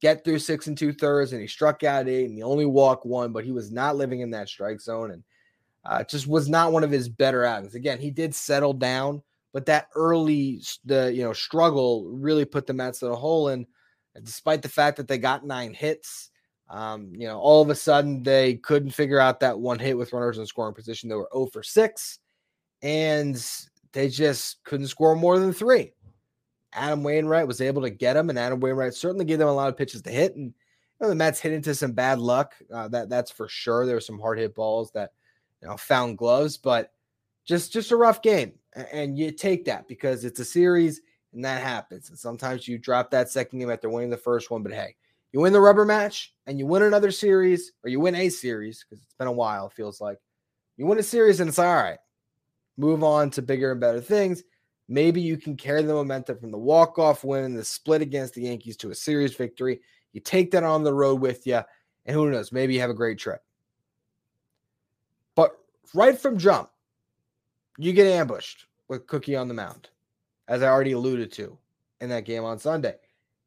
get 0.00 0.24
through 0.24 0.38
six 0.38 0.66
and 0.66 0.78
two 0.78 0.90
thirds, 0.90 1.32
and 1.32 1.42
he 1.42 1.46
struck 1.46 1.84
out 1.84 2.08
eight, 2.08 2.24
and 2.24 2.34
he 2.34 2.42
only 2.42 2.64
walked 2.64 3.04
one, 3.04 3.32
but 3.32 3.44
he 3.44 3.52
was 3.52 3.70
not 3.70 3.96
living 3.96 4.20
in 4.20 4.30
that 4.30 4.48
strike 4.48 4.80
zone, 4.80 5.10
and 5.10 5.22
uh, 5.84 6.02
just 6.04 6.26
was 6.26 6.48
not 6.48 6.72
one 6.72 6.84
of 6.84 6.90
his 6.90 7.06
better 7.06 7.44
outings. 7.44 7.74
Again, 7.74 7.98
he 7.98 8.10
did 8.10 8.34
settle 8.34 8.72
down, 8.72 9.22
but 9.52 9.66
that 9.66 9.88
early 9.94 10.62
the 10.86 11.12
you 11.12 11.22
know 11.22 11.34
struggle 11.34 12.08
really 12.08 12.46
put 12.46 12.66
the 12.66 12.72
Mets 12.72 13.02
in 13.02 13.08
a 13.08 13.14
hole. 13.14 13.48
And 13.48 13.66
despite 14.24 14.62
the 14.62 14.70
fact 14.70 14.96
that 14.96 15.08
they 15.08 15.18
got 15.18 15.44
nine 15.44 15.74
hits, 15.74 16.30
um, 16.70 17.12
you 17.14 17.26
know, 17.26 17.38
all 17.38 17.60
of 17.60 17.68
a 17.68 17.74
sudden 17.74 18.22
they 18.22 18.54
couldn't 18.54 18.90
figure 18.90 19.20
out 19.20 19.40
that 19.40 19.58
one 19.58 19.78
hit 19.78 19.98
with 19.98 20.14
runners 20.14 20.38
in 20.38 20.46
scoring 20.46 20.74
position. 20.74 21.10
They 21.10 21.14
were 21.14 21.28
0 21.34 21.48
for 21.52 21.62
six, 21.62 22.20
and 22.80 23.36
they 23.92 24.08
just 24.08 24.64
couldn't 24.64 24.86
score 24.86 25.14
more 25.14 25.38
than 25.38 25.52
three. 25.52 25.92
Adam 26.72 27.02
Wainwright 27.02 27.46
was 27.46 27.60
able 27.60 27.82
to 27.82 27.90
get 27.90 28.16
him, 28.16 28.30
and 28.30 28.38
Adam 28.38 28.60
Wainwright 28.60 28.94
certainly 28.94 29.24
gave 29.24 29.38
them 29.38 29.48
a 29.48 29.52
lot 29.52 29.68
of 29.68 29.76
pitches 29.76 30.02
to 30.02 30.10
hit. 30.10 30.34
And 30.36 30.46
you 30.46 30.54
know, 31.00 31.08
the 31.08 31.14
Mets 31.14 31.40
hit 31.40 31.52
into 31.52 31.74
some 31.74 31.92
bad 31.92 32.18
luck. 32.18 32.54
Uh, 32.72 32.88
that 32.88 33.08
that's 33.08 33.30
for 33.30 33.48
sure. 33.48 33.86
There 33.86 33.96
were 33.96 34.00
some 34.00 34.18
hard 34.18 34.38
hit 34.38 34.54
balls 34.54 34.90
that 34.92 35.12
you 35.60 35.68
know 35.68 35.76
found 35.76 36.18
gloves, 36.18 36.56
but 36.56 36.92
just 37.44 37.72
just 37.72 37.90
a 37.90 37.96
rough 37.96 38.22
game. 38.22 38.52
And 38.92 39.18
you 39.18 39.32
take 39.32 39.66
that 39.66 39.86
because 39.86 40.24
it's 40.24 40.40
a 40.40 40.44
series, 40.44 41.02
and 41.34 41.44
that 41.44 41.62
happens. 41.62 42.08
And 42.08 42.18
sometimes 42.18 42.66
you 42.66 42.78
drop 42.78 43.10
that 43.10 43.30
second 43.30 43.58
game 43.58 43.70
after 43.70 43.90
winning 43.90 44.10
the 44.10 44.16
first 44.16 44.50
one. 44.50 44.62
But 44.62 44.72
hey, 44.72 44.96
you 45.32 45.40
win 45.40 45.52
the 45.52 45.60
rubber 45.60 45.84
match, 45.84 46.34
and 46.46 46.58
you 46.58 46.66
win 46.66 46.82
another 46.82 47.10
series, 47.10 47.72
or 47.84 47.90
you 47.90 48.00
win 48.00 48.14
a 48.14 48.28
series 48.28 48.84
because 48.84 49.02
it's 49.04 49.14
been 49.14 49.28
a 49.28 49.32
while. 49.32 49.66
It 49.66 49.74
feels 49.74 50.00
like 50.00 50.18
you 50.78 50.86
win 50.86 50.98
a 50.98 51.02
series, 51.02 51.40
and 51.40 51.48
it's 51.48 51.58
all 51.58 51.74
right. 51.74 51.98
Move 52.78 53.04
on 53.04 53.28
to 53.30 53.42
bigger 53.42 53.72
and 53.72 53.80
better 53.80 54.00
things 54.00 54.42
Maybe 54.88 55.20
you 55.20 55.36
can 55.36 55.56
carry 55.56 55.82
the 55.82 55.94
momentum 55.94 56.38
from 56.38 56.50
the 56.50 56.58
walk-off 56.58 57.24
win 57.24 57.44
and 57.44 57.56
the 57.56 57.64
split 57.64 58.02
against 58.02 58.34
the 58.34 58.42
Yankees 58.42 58.76
to 58.78 58.90
a 58.90 58.94
series 58.94 59.34
victory. 59.34 59.80
You 60.12 60.20
take 60.20 60.50
that 60.50 60.64
on 60.64 60.82
the 60.82 60.92
road 60.92 61.20
with 61.20 61.46
you, 61.46 61.60
and 62.04 62.14
who 62.14 62.30
knows, 62.30 62.52
maybe 62.52 62.74
you 62.74 62.80
have 62.80 62.90
a 62.90 62.94
great 62.94 63.18
trip. 63.18 63.42
But 65.34 65.56
right 65.94 66.18
from 66.18 66.36
jump, 66.36 66.70
you 67.78 67.92
get 67.92 68.06
ambushed 68.06 68.66
with 68.88 69.06
Cookie 69.06 69.36
on 69.36 69.48
the 69.48 69.54
mound, 69.54 69.88
as 70.48 70.62
I 70.62 70.68
already 70.68 70.92
alluded 70.92 71.32
to 71.32 71.56
in 72.00 72.10
that 72.10 72.26
game 72.26 72.44
on 72.44 72.58
Sunday. 72.58 72.96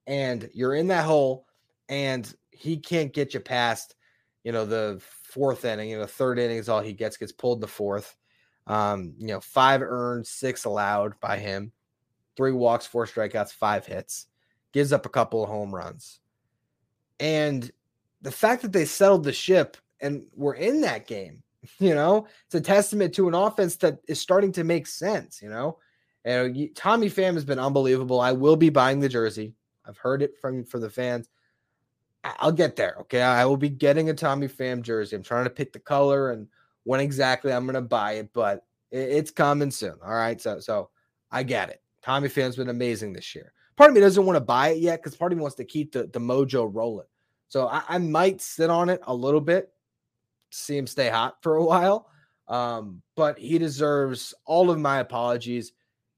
And 0.07 0.49
you're 0.53 0.75
in 0.75 0.87
that 0.87 1.05
hole, 1.05 1.45
and 1.89 2.33
he 2.49 2.77
can't 2.77 3.13
get 3.13 3.33
you 3.33 3.39
past, 3.39 3.95
you 4.43 4.51
know, 4.51 4.65
the 4.65 4.99
fourth 5.23 5.65
inning. 5.65 5.89
You 5.89 5.99
know, 5.99 6.05
third 6.07 6.39
inning 6.39 6.57
is 6.57 6.69
all 6.69 6.81
he 6.81 6.93
gets, 6.93 7.17
gets 7.17 7.31
pulled 7.31 7.61
the 7.61 7.67
fourth. 7.67 8.15
Um, 8.67 9.13
you 9.17 9.27
know, 9.27 9.39
five 9.39 9.81
earned, 9.81 10.25
six 10.25 10.65
allowed 10.65 11.19
by 11.19 11.37
him, 11.37 11.71
three 12.35 12.51
walks, 12.51 12.85
four 12.85 13.05
strikeouts, 13.05 13.51
five 13.51 13.85
hits, 13.85 14.27
gives 14.73 14.91
up 14.91 15.05
a 15.05 15.09
couple 15.09 15.43
of 15.43 15.49
home 15.49 15.73
runs. 15.73 16.19
And 17.19 17.71
the 18.21 18.31
fact 18.31 18.61
that 18.63 18.73
they 18.73 18.85
settled 18.85 19.23
the 19.23 19.33
ship 19.33 19.77
and 20.01 20.23
were 20.35 20.55
in 20.55 20.81
that 20.81 21.07
game, 21.07 21.43
you 21.79 21.95
know, 21.95 22.27
it's 22.45 22.55
a 22.55 22.61
testament 22.61 23.13
to 23.15 23.27
an 23.27 23.33
offense 23.33 23.75
that 23.77 23.99
is 24.07 24.19
starting 24.19 24.51
to 24.53 24.63
make 24.63 24.87
sense, 24.87 25.41
you 25.41 25.49
know. 25.49 25.79
And 26.23 26.69
Tommy 26.75 27.09
Pham 27.09 27.35
has 27.35 27.45
been 27.45 27.59
unbelievable. 27.59 28.19
I 28.19 28.31
will 28.31 28.55
be 28.55 28.69
buying 28.69 28.99
the 28.99 29.09
jersey. 29.09 29.53
I've 29.85 29.97
heard 29.97 30.23
it 30.23 30.33
from 30.41 30.65
for 30.65 30.79
the 30.79 30.89
fans. 30.89 31.29
I'll 32.23 32.51
get 32.51 32.75
there. 32.75 32.95
Okay. 33.01 33.21
I 33.21 33.45
will 33.45 33.57
be 33.57 33.69
getting 33.69 34.09
a 34.09 34.13
Tommy 34.13 34.47
Pham 34.47 34.81
jersey. 34.81 35.15
I'm 35.15 35.21
trying 35.21 35.43
to 35.43 35.51
pick 35.51 35.71
the 35.71 35.79
color 35.79 36.31
and 36.31 36.47
when 36.85 37.01
exactly 37.01 37.51
I'm 37.51 37.65
going 37.65 37.75
to 37.75 37.81
buy 37.81 38.13
it, 38.13 38.29
but 38.33 38.63
it's 38.91 39.31
coming 39.31 39.71
soon. 39.71 39.95
All 40.03 40.13
right. 40.13 40.39
So, 40.39 40.59
so 40.59 40.89
I 41.31 41.43
get 41.43 41.69
it. 41.69 41.81
Tommy 42.01 42.29
Pham's 42.29 42.55
been 42.55 42.69
amazing 42.69 43.11
this 43.11 43.35
year. 43.35 43.51
Part 43.75 43.89
of 43.89 43.95
me 43.95 44.01
doesn't 44.01 44.25
want 44.25 44.37
to 44.37 44.41
buy 44.41 44.69
it 44.69 44.77
yet 44.77 45.01
because 45.01 45.17
part 45.17 45.33
of 45.33 45.37
me 45.37 45.41
wants 45.41 45.57
to 45.57 45.65
keep 45.65 45.91
the, 45.91 46.03
the 46.03 46.19
mojo 46.19 46.69
rolling. 46.71 47.07
So 47.49 47.67
I, 47.67 47.81
I 47.89 47.97
might 47.97 48.41
sit 48.41 48.69
on 48.69 48.89
it 48.89 49.01
a 49.05 49.13
little 49.13 49.41
bit, 49.41 49.69
see 50.51 50.77
him 50.77 50.87
stay 50.87 51.09
hot 51.09 51.37
for 51.41 51.55
a 51.55 51.63
while. 51.63 52.09
Um, 52.47 53.01
but 53.15 53.39
he 53.39 53.57
deserves 53.57 54.33
all 54.45 54.69
of 54.69 54.79
my 54.79 54.99
apologies. 54.99 55.73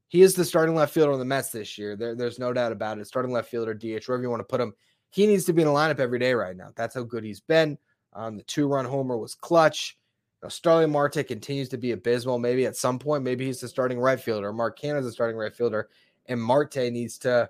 He 0.09 0.21
is 0.21 0.35
the 0.35 0.45
starting 0.45 0.75
left 0.75 0.93
fielder 0.93 1.13
on 1.13 1.19
the 1.19 1.25
Mets 1.25 1.51
this 1.51 1.77
year. 1.77 1.95
There, 1.95 2.15
there's 2.15 2.39
no 2.39 2.53
doubt 2.53 2.73
about 2.73 2.99
it. 2.99 3.07
Starting 3.07 3.31
left 3.31 3.49
fielder, 3.49 3.73
DH, 3.73 4.07
wherever 4.07 4.21
you 4.21 4.29
want 4.29 4.41
to 4.41 4.45
put 4.45 4.61
him. 4.61 4.73
He 5.09 5.25
needs 5.25 5.45
to 5.45 5.53
be 5.53 5.61
in 5.61 5.67
the 5.67 5.73
lineup 5.73 5.99
every 5.99 6.19
day 6.19 6.33
right 6.33 6.55
now. 6.55 6.71
That's 6.75 6.95
how 6.95 7.03
good 7.03 7.23
he's 7.23 7.39
been. 7.39 7.77
Um, 8.13 8.37
the 8.37 8.43
two 8.43 8.67
run 8.67 8.85
homer 8.85 9.17
was 9.17 9.35
clutch. 9.35 9.97
Now, 10.41 10.49
Starling 10.49 10.91
Marte 10.91 11.27
continues 11.27 11.69
to 11.69 11.77
be 11.77 11.91
abysmal. 11.91 12.37
Maybe 12.37 12.65
at 12.65 12.75
some 12.75 12.99
point, 12.99 13.23
maybe 13.23 13.45
he's 13.45 13.59
the 13.59 13.67
starting 13.67 13.99
right 13.99 14.19
fielder. 14.19 14.53
Mark 14.53 14.79
Canha's 14.79 15.05
the 15.05 15.11
starting 15.11 15.35
right 15.35 15.55
fielder, 15.55 15.89
and 16.27 16.41
Marte 16.41 16.91
needs 16.91 17.17
to, 17.19 17.49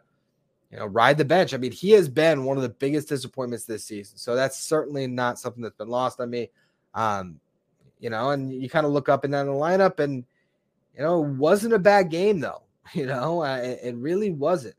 you 0.71 0.79
know, 0.79 0.85
ride 0.85 1.17
the 1.17 1.25
bench. 1.25 1.53
I 1.53 1.57
mean, 1.57 1.73
he 1.73 1.91
has 1.91 2.07
been 2.07 2.45
one 2.45 2.55
of 2.55 2.63
the 2.63 2.69
biggest 2.69 3.09
disappointments 3.09 3.65
this 3.65 3.83
season. 3.83 4.17
So 4.17 4.35
that's 4.35 4.57
certainly 4.57 5.05
not 5.05 5.37
something 5.37 5.61
that's 5.61 5.75
been 5.75 5.89
lost 5.89 6.21
on 6.21 6.29
me. 6.29 6.49
Um, 6.93 7.39
you 7.99 8.09
know, 8.09 8.29
and 8.29 8.53
you 8.53 8.69
kind 8.69 8.85
of 8.85 8.93
look 8.93 9.09
up 9.09 9.23
and 9.23 9.33
down 9.33 9.47
the 9.47 9.51
lineup, 9.51 9.99
and 9.99 10.23
you 10.95 11.03
know, 11.03 11.23
it 11.23 11.29
wasn't 11.31 11.73
a 11.73 11.79
bad 11.79 12.09
game 12.09 12.39
though. 12.39 12.63
You 12.93 13.05
know, 13.05 13.43
uh, 13.43 13.57
it, 13.57 13.79
it 13.83 13.95
really 13.97 14.31
wasn't. 14.31 14.75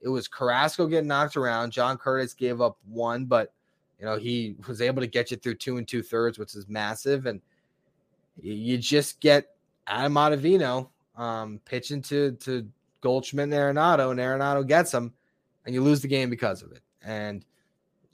It 0.00 0.08
was 0.08 0.26
Carrasco 0.26 0.88
getting 0.88 1.06
knocked 1.06 1.36
around. 1.36 1.70
John 1.70 1.96
Curtiss 1.96 2.34
gave 2.34 2.60
up 2.60 2.76
one, 2.88 3.24
but 3.24 3.52
you 4.00 4.04
know 4.04 4.16
he 4.16 4.56
was 4.66 4.80
able 4.80 5.00
to 5.00 5.06
get 5.06 5.30
you 5.30 5.36
through 5.36 5.54
two 5.54 5.76
and 5.76 5.86
two 5.86 6.02
thirds, 6.02 6.40
which 6.40 6.56
is 6.56 6.68
massive. 6.68 7.26
And 7.26 7.40
you 8.40 8.78
just 8.78 9.20
get 9.20 9.56
Adam 9.86 10.14
Ottavino 10.14 10.88
um, 11.16 11.60
pitching 11.64 12.02
to 12.02 12.32
to 12.32 12.68
Goldschmidt 13.00 13.44
and 13.44 13.52
Arenado, 13.52 14.10
and 14.10 14.20
Arenado 14.20 14.66
gets 14.66 14.92
him, 14.92 15.12
and 15.64 15.74
you 15.74 15.82
lose 15.82 16.00
the 16.00 16.08
game 16.08 16.30
because 16.30 16.62
of 16.62 16.72
it. 16.72 16.82
And 17.02 17.44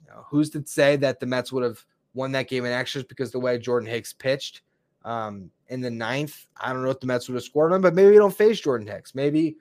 you 0.03 0.11
know, 0.11 0.25
who's 0.29 0.49
to 0.51 0.63
say 0.65 0.95
that 0.97 1.19
the 1.19 1.25
Mets 1.25 1.51
would 1.51 1.63
have 1.63 1.83
won 2.13 2.31
that 2.33 2.49
game 2.49 2.65
in 2.65 2.71
extras 2.71 3.03
because 3.03 3.31
the 3.31 3.39
way 3.39 3.57
Jordan 3.57 3.89
Hicks 3.89 4.13
pitched? 4.13 4.61
Um, 5.05 5.49
in 5.69 5.79
the 5.81 5.89
ninth, 5.89 6.47
I 6.57 6.73
don't 6.73 6.83
know 6.83 6.89
if 6.89 6.99
the 6.99 7.07
Mets 7.07 7.29
would 7.29 7.35
have 7.35 7.43
scored 7.43 7.71
on, 7.71 7.81
but 7.81 7.93
maybe 7.93 8.11
you 8.11 8.19
don't 8.19 8.35
face 8.35 8.59
Jordan 8.59 8.87
Hicks. 8.87 9.15
Maybe, 9.15 9.55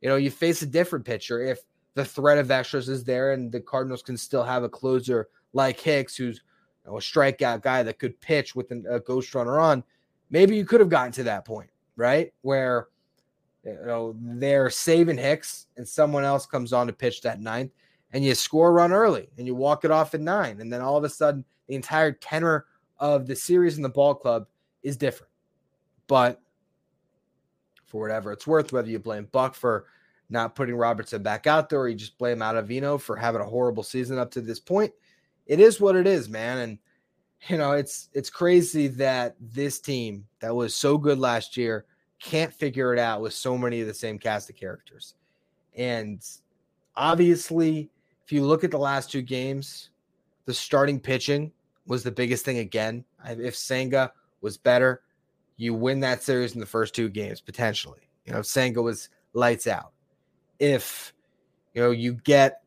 you 0.00 0.08
know, 0.08 0.16
you 0.16 0.30
face 0.30 0.62
a 0.62 0.66
different 0.66 1.04
pitcher 1.04 1.40
if 1.42 1.60
the 1.94 2.04
threat 2.04 2.38
of 2.38 2.50
extras 2.50 2.88
is 2.88 3.04
there 3.04 3.32
and 3.32 3.52
the 3.52 3.60
Cardinals 3.60 4.02
can 4.02 4.16
still 4.16 4.42
have 4.42 4.64
a 4.64 4.68
closer 4.68 5.28
like 5.52 5.78
Hicks, 5.78 6.16
who's 6.16 6.42
you 6.84 6.90
know, 6.90 6.98
a 6.98 7.00
strikeout 7.00 7.62
guy 7.62 7.82
that 7.82 7.98
could 7.98 8.20
pitch 8.20 8.56
with 8.56 8.70
a 8.72 9.00
ghost 9.06 9.34
runner 9.34 9.60
on. 9.60 9.84
Maybe 10.30 10.56
you 10.56 10.64
could 10.64 10.80
have 10.80 10.88
gotten 10.88 11.12
to 11.12 11.24
that 11.24 11.44
point, 11.44 11.70
right? 11.96 12.32
Where 12.42 12.88
you 13.64 13.78
know 13.84 14.14
they're 14.18 14.70
saving 14.70 15.18
Hicks 15.18 15.66
and 15.76 15.86
someone 15.86 16.24
else 16.24 16.46
comes 16.46 16.72
on 16.72 16.86
to 16.86 16.92
pitch 16.92 17.22
that 17.22 17.40
ninth, 17.40 17.72
and 18.12 18.24
you 18.24 18.34
score 18.34 18.68
a 18.68 18.72
run 18.72 18.92
early 18.92 19.28
and 19.38 19.46
you 19.46 19.54
walk 19.54 19.84
it 19.84 19.90
off 19.90 20.14
at 20.14 20.20
nine, 20.20 20.60
and 20.60 20.72
then 20.72 20.80
all 20.80 20.96
of 20.96 21.04
a 21.04 21.08
sudden 21.08 21.44
the 21.66 21.74
entire 21.74 22.12
tenor 22.12 22.66
of 22.98 23.26
the 23.26 23.36
series 23.36 23.76
in 23.76 23.82
the 23.82 23.88
ball 23.88 24.14
club 24.14 24.46
is 24.82 24.96
different. 24.96 25.32
But 26.06 26.40
for 27.86 28.00
whatever 28.00 28.32
it's 28.32 28.46
worth, 28.46 28.72
whether 28.72 28.88
you 28.88 28.98
blame 28.98 29.28
Buck 29.32 29.54
for 29.54 29.86
not 30.28 30.54
putting 30.54 30.76
Robertson 30.76 31.22
back 31.22 31.46
out 31.46 31.68
there 31.68 31.80
or 31.80 31.88
you 31.88 31.96
just 31.96 32.18
blame 32.18 32.38
Ottavino 32.38 33.00
for 33.00 33.16
having 33.16 33.40
a 33.40 33.46
horrible 33.46 33.82
season 33.82 34.18
up 34.18 34.30
to 34.32 34.40
this 34.40 34.60
point, 34.60 34.92
it 35.46 35.58
is 35.58 35.80
what 35.80 35.96
it 35.96 36.06
is, 36.06 36.28
man. 36.28 36.58
And 36.58 36.78
you 37.48 37.56
know, 37.56 37.72
it's 37.72 38.08
it's 38.12 38.30
crazy 38.30 38.88
that 38.88 39.36
this 39.40 39.80
team 39.80 40.26
that 40.40 40.54
was 40.54 40.74
so 40.74 40.98
good 40.98 41.18
last 41.18 41.56
year 41.56 41.86
can't 42.20 42.52
figure 42.52 42.92
it 42.92 42.98
out 42.98 43.22
with 43.22 43.32
so 43.32 43.56
many 43.56 43.80
of 43.80 43.86
the 43.86 43.94
same 43.94 44.18
cast 44.18 44.50
of 44.50 44.56
characters. 44.56 45.14
And 45.76 46.22
obviously, 46.96 47.90
if 48.24 48.32
you 48.32 48.44
look 48.44 48.62
at 48.62 48.70
the 48.70 48.78
last 48.78 49.10
two 49.10 49.22
games, 49.22 49.90
the 50.44 50.52
starting 50.52 51.00
pitching 51.00 51.50
was 51.86 52.02
the 52.02 52.10
biggest 52.10 52.44
thing 52.44 52.58
again. 52.58 53.04
If 53.24 53.56
Senga 53.56 54.12
was 54.42 54.58
better, 54.58 55.02
you 55.56 55.72
win 55.72 56.00
that 56.00 56.22
series 56.22 56.54
in 56.54 56.60
the 56.60 56.66
first 56.66 56.94
two 56.94 57.08
games 57.08 57.40
potentially. 57.40 58.00
You 58.26 58.32
know, 58.32 58.40
if 58.40 58.46
Senga 58.46 58.82
was 58.82 59.08
lights 59.32 59.66
out. 59.66 59.92
If 60.58 61.14
you 61.72 61.82
know 61.82 61.90
you 61.90 62.14
get 62.14 62.62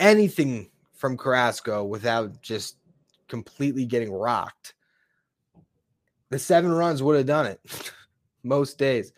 anything 0.00 0.70
from 0.94 1.16
Carrasco 1.16 1.84
without 1.84 2.42
just 2.42 2.77
completely 3.28 3.84
getting 3.84 4.12
rocked, 4.12 4.74
the 6.30 6.38
seven 6.38 6.72
runs 6.72 7.02
would 7.02 7.16
have 7.16 7.26
done 7.26 7.46
it 7.46 7.60
most 8.42 8.78
days. 8.78 9.12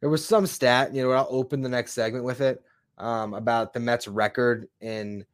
There 0.00 0.10
was 0.10 0.24
some 0.24 0.46
stat, 0.46 0.94
you 0.94 1.02
know, 1.02 1.10
I'll 1.12 1.26
open 1.30 1.62
the 1.62 1.68
next 1.68 1.92
segment 1.92 2.24
with 2.24 2.40
it 2.40 2.62
um, 2.98 3.34
about 3.34 3.72
the 3.72 3.80
Mets 3.80 4.06
record 4.06 4.68
in 4.80 5.24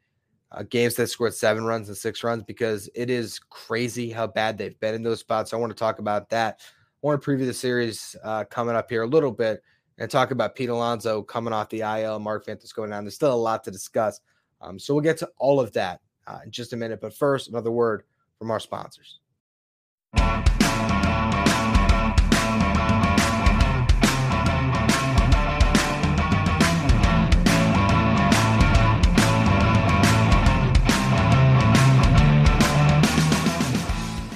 uh, 0.52 0.62
games 0.64 0.94
that 0.96 1.08
scored 1.08 1.34
seven 1.34 1.64
runs 1.64 1.88
and 1.88 1.96
six 1.96 2.24
runs 2.24 2.42
because 2.42 2.88
it 2.94 3.10
is 3.10 3.38
crazy 3.38 4.10
how 4.10 4.26
bad 4.26 4.58
they've 4.58 4.78
been 4.80 4.94
in 4.94 5.02
those 5.02 5.20
spots. 5.20 5.52
I 5.52 5.56
want 5.56 5.70
to 5.70 5.78
talk 5.78 5.98
about 5.98 6.28
that. 6.30 6.60
I 6.62 7.06
want 7.06 7.20
to 7.20 7.30
preview 7.30 7.46
the 7.46 7.54
series 7.54 8.16
uh, 8.22 8.44
coming 8.44 8.76
up 8.76 8.90
here 8.90 9.02
a 9.02 9.06
little 9.06 9.32
bit 9.32 9.62
and 9.98 10.10
talk 10.10 10.30
about 10.30 10.54
Pete 10.54 10.70
Alonso 10.70 11.22
coming 11.22 11.52
off 11.52 11.68
the 11.68 11.80
IL, 11.80 12.18
Mark 12.18 12.46
Vientos 12.46 12.74
going 12.74 12.90
down. 12.90 13.04
There's 13.04 13.14
still 13.14 13.32
a 13.32 13.34
lot 13.34 13.62
to 13.64 13.70
discuss. 13.70 14.20
Um, 14.60 14.78
so 14.78 14.94
we'll 14.94 15.02
get 15.02 15.18
to 15.18 15.30
all 15.38 15.60
of 15.60 15.72
that 15.72 16.00
uh, 16.26 16.40
in 16.44 16.50
just 16.50 16.72
a 16.72 16.76
minute. 16.76 17.00
But 17.00 17.14
first, 17.14 17.48
another 17.48 17.70
word 17.70 18.04
from 18.40 18.50
our 18.50 18.58
sponsors. 18.58 19.20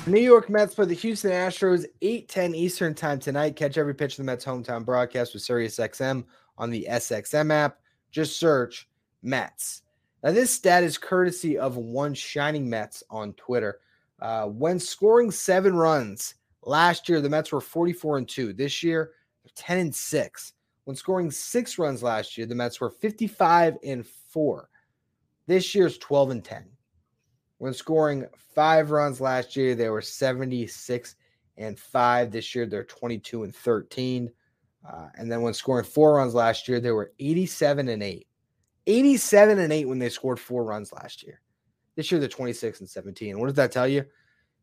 New 0.06 0.20
York 0.20 0.50
Mets 0.50 0.74
for 0.74 0.84
the 0.84 0.94
Houston 0.94 1.30
Astros, 1.30 1.86
8:10 2.02 2.54
Eastern 2.54 2.94
time 2.94 3.18
tonight. 3.18 3.56
Catch 3.56 3.78
every 3.78 3.94
pitch 3.94 4.12
of 4.12 4.18
the 4.18 4.24
Mets 4.24 4.44
hometown 4.44 4.84
broadcast 4.84 5.32
with 5.32 5.42
SiriusXM 5.42 6.24
on 6.58 6.70
the 6.70 6.86
SXM 6.88 7.50
app. 7.50 7.80
Just 8.10 8.38
search 8.38 8.86
Mets. 9.22 9.80
Now, 10.22 10.32
this 10.32 10.50
stat 10.50 10.84
is 10.84 10.98
courtesy 10.98 11.58
of 11.58 11.78
one 11.78 12.12
shining 12.12 12.68
Mets 12.68 13.02
on 13.08 13.32
Twitter. 13.32 13.80
Uh, 14.20 14.46
when 14.46 14.78
scoring 14.78 15.30
seven 15.30 15.74
runs 15.74 16.34
last 16.62 17.08
year, 17.08 17.20
the 17.20 17.28
Mets 17.28 17.52
were 17.52 17.60
44 17.60 18.18
and 18.18 18.28
2. 18.28 18.52
This 18.52 18.82
year, 18.82 19.12
10 19.54 19.78
and 19.78 19.94
6. 19.94 20.52
When 20.84 20.96
scoring 20.96 21.30
six 21.30 21.78
runs 21.78 22.02
last 22.02 22.36
year, 22.36 22.46
the 22.46 22.54
Mets 22.54 22.80
were 22.80 22.90
55 22.90 23.78
and 23.84 24.06
4. 24.06 24.68
This 25.46 25.74
year's 25.74 25.98
12 25.98 26.30
and 26.30 26.44
10. 26.44 26.64
When 27.58 27.72
scoring 27.72 28.26
five 28.54 28.90
runs 28.90 29.20
last 29.20 29.56
year, 29.56 29.74
they 29.74 29.88
were 29.88 30.02
76 30.02 31.16
and 31.56 31.78
5. 31.78 32.30
This 32.30 32.54
year, 32.54 32.66
they're 32.66 32.84
22 32.84 33.44
and 33.44 33.54
13. 33.54 34.30
Uh, 34.86 35.08
and 35.16 35.30
then 35.30 35.40
when 35.40 35.54
scoring 35.54 35.84
four 35.84 36.16
runs 36.16 36.34
last 36.34 36.68
year, 36.68 36.80
they 36.80 36.90
were 36.90 37.12
87 37.18 37.88
and 37.88 38.02
8. 38.02 38.26
87 38.86 39.58
and 39.58 39.72
8 39.72 39.88
when 39.88 39.98
they 39.98 40.10
scored 40.10 40.38
four 40.38 40.64
runs 40.64 40.92
last 40.92 41.22
year. 41.22 41.40
This 41.96 42.10
year, 42.10 42.18
they're 42.18 42.28
26 42.28 42.80
and 42.80 42.88
17. 42.88 43.38
What 43.38 43.46
does 43.46 43.56
that 43.56 43.72
tell 43.72 43.86
you? 43.86 44.00
It 44.00 44.08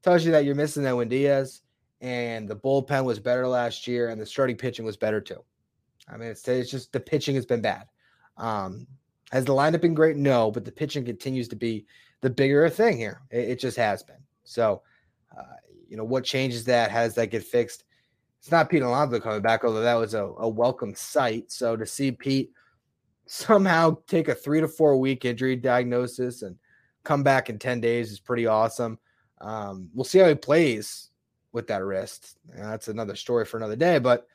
tells 0.03 0.25
you 0.25 0.31
that 0.31 0.45
you're 0.45 0.55
missing 0.55 0.83
that 0.83 0.89
Edwin 0.89 1.07
Diaz, 1.09 1.61
and 2.01 2.47
the 2.47 2.55
bullpen 2.55 3.05
was 3.05 3.19
better 3.19 3.47
last 3.47 3.87
year, 3.87 4.09
and 4.09 4.19
the 4.19 4.25
starting 4.25 4.57
pitching 4.57 4.85
was 4.85 4.97
better 4.97 5.21
too. 5.21 5.43
I 6.09 6.17
mean, 6.17 6.29
it's, 6.29 6.47
it's 6.47 6.71
just 6.71 6.91
the 6.91 6.99
pitching 6.99 7.35
has 7.35 7.45
been 7.45 7.61
bad. 7.61 7.85
Um, 8.37 8.87
has 9.31 9.45
the 9.45 9.53
lineup 9.53 9.81
been 9.81 9.93
great? 9.93 10.17
No, 10.17 10.51
but 10.51 10.65
the 10.65 10.71
pitching 10.71 11.05
continues 11.05 11.47
to 11.49 11.55
be 11.55 11.85
the 12.21 12.29
bigger 12.29 12.67
thing 12.69 12.97
here. 12.97 13.21
It, 13.29 13.51
it 13.51 13.59
just 13.59 13.77
has 13.77 14.03
been. 14.03 14.17
So, 14.43 14.81
uh, 15.37 15.43
you 15.87 15.95
know, 15.95 16.03
what 16.03 16.23
changes 16.23 16.65
that? 16.65 16.91
How 16.91 17.03
does 17.03 17.15
that 17.15 17.27
get 17.27 17.43
fixed? 17.43 17.85
It's 18.39 18.51
not 18.51 18.69
Pete 18.69 18.81
Alonso 18.81 19.19
coming 19.19 19.41
back, 19.41 19.63
although 19.63 19.81
that 19.81 19.93
was 19.95 20.15
a, 20.15 20.23
a 20.23 20.49
welcome 20.49 20.95
sight. 20.95 21.51
So 21.51 21.77
to 21.77 21.85
see 21.85 22.11
Pete 22.11 22.51
somehow 23.27 23.97
take 24.07 24.27
a 24.27 24.35
three 24.35 24.59
to 24.59 24.67
four 24.67 24.97
week 24.97 25.25
injury 25.25 25.55
diagnosis 25.55 26.41
and 26.41 26.55
come 27.03 27.23
back 27.23 27.49
in 27.49 27.59
10 27.59 27.81
days 27.81 28.11
is 28.11 28.19
pretty 28.19 28.47
awesome. 28.47 28.99
Um, 29.39 29.89
we'll 29.93 30.05
see 30.05 30.19
how 30.19 30.27
he 30.27 30.35
plays 30.35 31.09
with 31.51 31.67
that 31.67 31.83
wrist. 31.83 32.37
that's 32.55 32.87
another 32.87 33.15
story 33.15 33.45
for 33.45 33.57
another 33.57 33.75
day, 33.75 33.99
but 33.99 34.27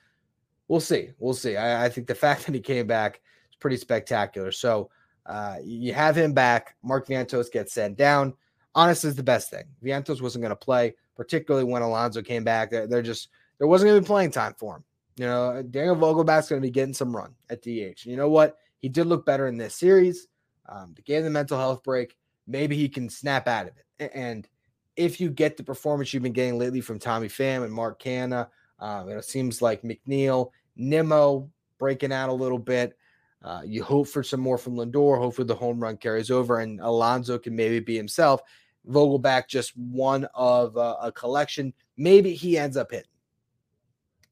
we'll 0.69 0.81
see. 0.81 1.11
We'll 1.19 1.35
see. 1.35 1.57
I, 1.57 1.87
I 1.87 1.89
think 1.89 2.07
the 2.07 2.15
fact 2.27 2.47
that 2.47 2.55
he 2.55 2.61
came 2.61 2.87
back 2.87 3.21
is 3.51 3.57
pretty 3.57 3.77
spectacular. 3.77 4.53
So, 4.53 4.91
uh, 5.27 5.57
you 5.65 5.93
have 5.93 6.17
him 6.17 6.33
back. 6.33 6.77
Mark 6.83 7.09
Vientos 7.09 7.51
gets 7.51 7.73
sent 7.73 7.97
down. 7.97 8.35
Honestly, 8.75 9.11
is 9.11 9.17
the 9.17 9.23
best 9.23 9.51
thing. 9.51 9.65
Vientos 9.83 10.21
wasn't 10.21 10.43
going 10.43 10.51
to 10.51 10.57
play, 10.57 10.95
particularly 11.17 11.65
when 11.65 11.83
Alonso 11.83 12.23
came 12.23 12.45
back. 12.45 12.71
They're, 12.71 12.87
they're 12.87 13.03
just 13.03 13.29
there 13.59 13.67
wasn't 13.67 13.89
going 13.89 13.99
to 13.99 14.03
be 14.03 14.07
playing 14.07 14.31
time 14.31 14.55
for 14.57 14.77
him. 14.77 14.85
You 15.17 15.27
know, 15.27 15.63
Daniel 15.63 15.97
Vogelbach's 15.97 16.49
going 16.49 16.61
to 16.61 16.67
be 16.67 16.71
getting 16.71 16.95
some 16.95 17.17
run 17.17 17.35
at 17.49 17.63
DH. 17.63 17.67
And 17.67 18.05
you 18.05 18.17
know 18.17 18.29
what? 18.29 18.57
He 18.79 18.89
did 18.89 19.07
look 19.07 19.25
better 19.25 19.47
in 19.47 19.57
this 19.57 19.75
series. 19.75 20.29
Um, 20.69 20.95
to 20.95 21.03
give 21.03 21.25
the 21.25 21.31
mental 21.31 21.59
health 21.59 21.83
break, 21.83 22.17
maybe 22.47 22.77
he 22.77 22.89
can 22.89 23.09
snap 23.09 23.49
out 23.49 23.69
of 23.69 23.73
it. 23.99 24.11
And 24.15 24.49
if 24.97 25.21
you 25.21 25.31
get 25.31 25.57
the 25.57 25.63
performance 25.63 26.13
you've 26.13 26.23
been 26.23 26.33
getting 26.33 26.59
lately 26.59 26.81
from 26.81 26.99
Tommy 26.99 27.29
Pham 27.29 27.65
and 27.65 27.73
Mark 27.73 28.03
Canha, 28.03 28.49
um, 28.79 29.09
it 29.09 29.25
seems 29.25 29.63
like 29.63 29.83
McNeil, 29.83 30.51
Nimmo 30.77 31.51
breaking 31.79 32.13
out 32.13 32.29
a 32.29 32.33
little 32.33 32.59
bit. 32.59 32.97
Uh, 33.43 33.63
you 33.65 33.83
hope 33.83 34.09
for 34.09 34.23
some 34.23 34.41
more 34.41 34.59
from 34.59 34.75
Lindor. 34.75 35.19
Hopefully, 35.19 35.47
the 35.47 35.55
home 35.55 35.79
run 35.79 35.97
carries 35.97 36.31
over 36.31 36.61
and 36.61 36.81
Alonso 36.81 37.39
can 37.39 37.55
maybe 37.55 37.81
be 37.81 37.97
himself. 37.97 38.43
Vogelbach 38.89 39.49
just 39.49 39.77
one 39.77 40.27
of 40.35 40.77
uh, 40.77 40.97
a 41.03 41.13
collection. 41.13 41.73
Maybe 41.97 42.35
he 42.35 42.59
ends 42.59 42.77
up 42.77 42.91
hitting. 42.91 43.07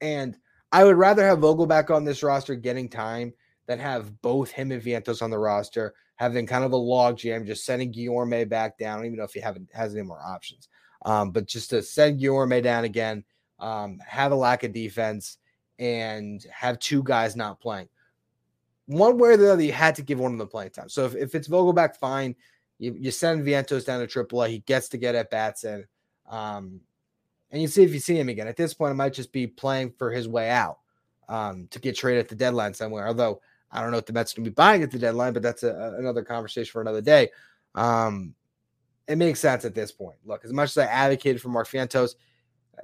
And 0.00 0.36
I 0.72 0.84
would 0.84 0.96
rather 0.96 1.24
have 1.26 1.38
Vogelbach 1.38 1.94
on 1.94 2.04
this 2.04 2.22
roster 2.22 2.54
getting 2.54 2.88
time 2.88 3.32
than 3.66 3.78
have 3.78 4.20
both 4.22 4.50
him 4.50 4.72
and 4.72 4.82
Vientos 4.82 5.22
on 5.22 5.30
the 5.30 5.38
roster 5.38 5.94
having 6.16 6.46
kind 6.46 6.64
of 6.64 6.72
a 6.72 6.76
log 6.76 7.18
jam, 7.18 7.46
just 7.46 7.64
sending 7.64 7.92
Guillorme 7.92 8.48
back 8.48 8.78
down. 8.78 8.94
I 8.94 8.96
don't 8.96 9.06
even 9.06 9.18
know 9.18 9.24
if 9.24 9.32
he 9.32 9.40
haven't 9.40 9.68
has 9.72 9.94
any 9.94 10.02
more 10.02 10.20
options. 10.22 10.68
Um, 11.04 11.30
but 11.30 11.46
just 11.46 11.70
to 11.70 11.82
send 11.82 12.20
Guillorme 12.20 12.62
down 12.62 12.84
again, 12.84 13.24
um, 13.58 13.98
have 14.06 14.32
a 14.32 14.36
lack 14.36 14.64
of 14.64 14.72
defense, 14.72 15.38
and 15.78 16.44
have 16.52 16.78
two 16.78 17.02
guys 17.02 17.34
not 17.34 17.60
playing 17.60 17.88
one 18.86 19.18
way 19.18 19.30
or 19.30 19.36
the 19.36 19.52
other, 19.52 19.62
you 19.62 19.72
had 19.72 19.94
to 19.96 20.02
give 20.02 20.18
one 20.18 20.32
of 20.32 20.38
them 20.38 20.48
playing 20.48 20.70
time. 20.70 20.88
So 20.88 21.04
if, 21.06 21.14
if 21.14 21.34
it's 21.34 21.48
Vogelbach, 21.48 21.96
fine. 21.96 22.34
You, 22.78 22.94
you 22.98 23.10
send 23.10 23.44
Vientos 23.44 23.84
down 23.84 24.06
to 24.06 24.06
AAA. 24.06 24.48
He 24.48 24.58
gets 24.60 24.88
to 24.90 24.98
get 24.98 25.14
at 25.14 25.30
bats 25.30 25.64
in. 25.64 25.86
Um, 26.28 26.80
and 27.50 27.62
you 27.62 27.68
see 27.68 27.84
if 27.84 27.92
you 27.92 28.00
see 28.00 28.18
him 28.18 28.28
again. 28.28 28.48
At 28.48 28.56
this 28.56 28.74
point, 28.74 28.90
it 28.90 28.96
might 28.96 29.12
just 29.12 29.32
be 29.32 29.46
playing 29.46 29.92
for 29.96 30.10
his 30.10 30.28
way 30.28 30.50
out 30.50 30.78
um, 31.28 31.68
to 31.70 31.78
get 31.78 31.96
traded 31.96 32.20
at 32.20 32.28
the 32.28 32.34
deadline 32.34 32.74
somewhere. 32.74 33.06
Although 33.06 33.40
I 33.74 33.82
don't 33.82 33.90
know 33.90 33.98
if 33.98 34.06
the 34.06 34.12
Mets 34.12 34.32
going 34.32 34.44
to 34.44 34.50
be 34.50 34.54
buying 34.54 34.82
at 34.82 34.90
the 34.92 34.98
deadline, 34.98 35.32
but 35.32 35.42
that's 35.42 35.64
a, 35.64 35.96
another 35.98 36.22
conversation 36.22 36.70
for 36.70 36.80
another 36.80 37.02
day. 37.02 37.30
Um, 37.74 38.34
it 39.08 39.16
makes 39.18 39.40
sense 39.40 39.64
at 39.64 39.74
this 39.74 39.92
point. 39.92 40.16
Look, 40.24 40.44
as 40.44 40.52
much 40.52 40.70
as 40.70 40.78
I 40.78 40.86
advocated 40.86 41.42
for 41.42 41.48
Mark 41.48 41.68
Vientos, 41.68 42.14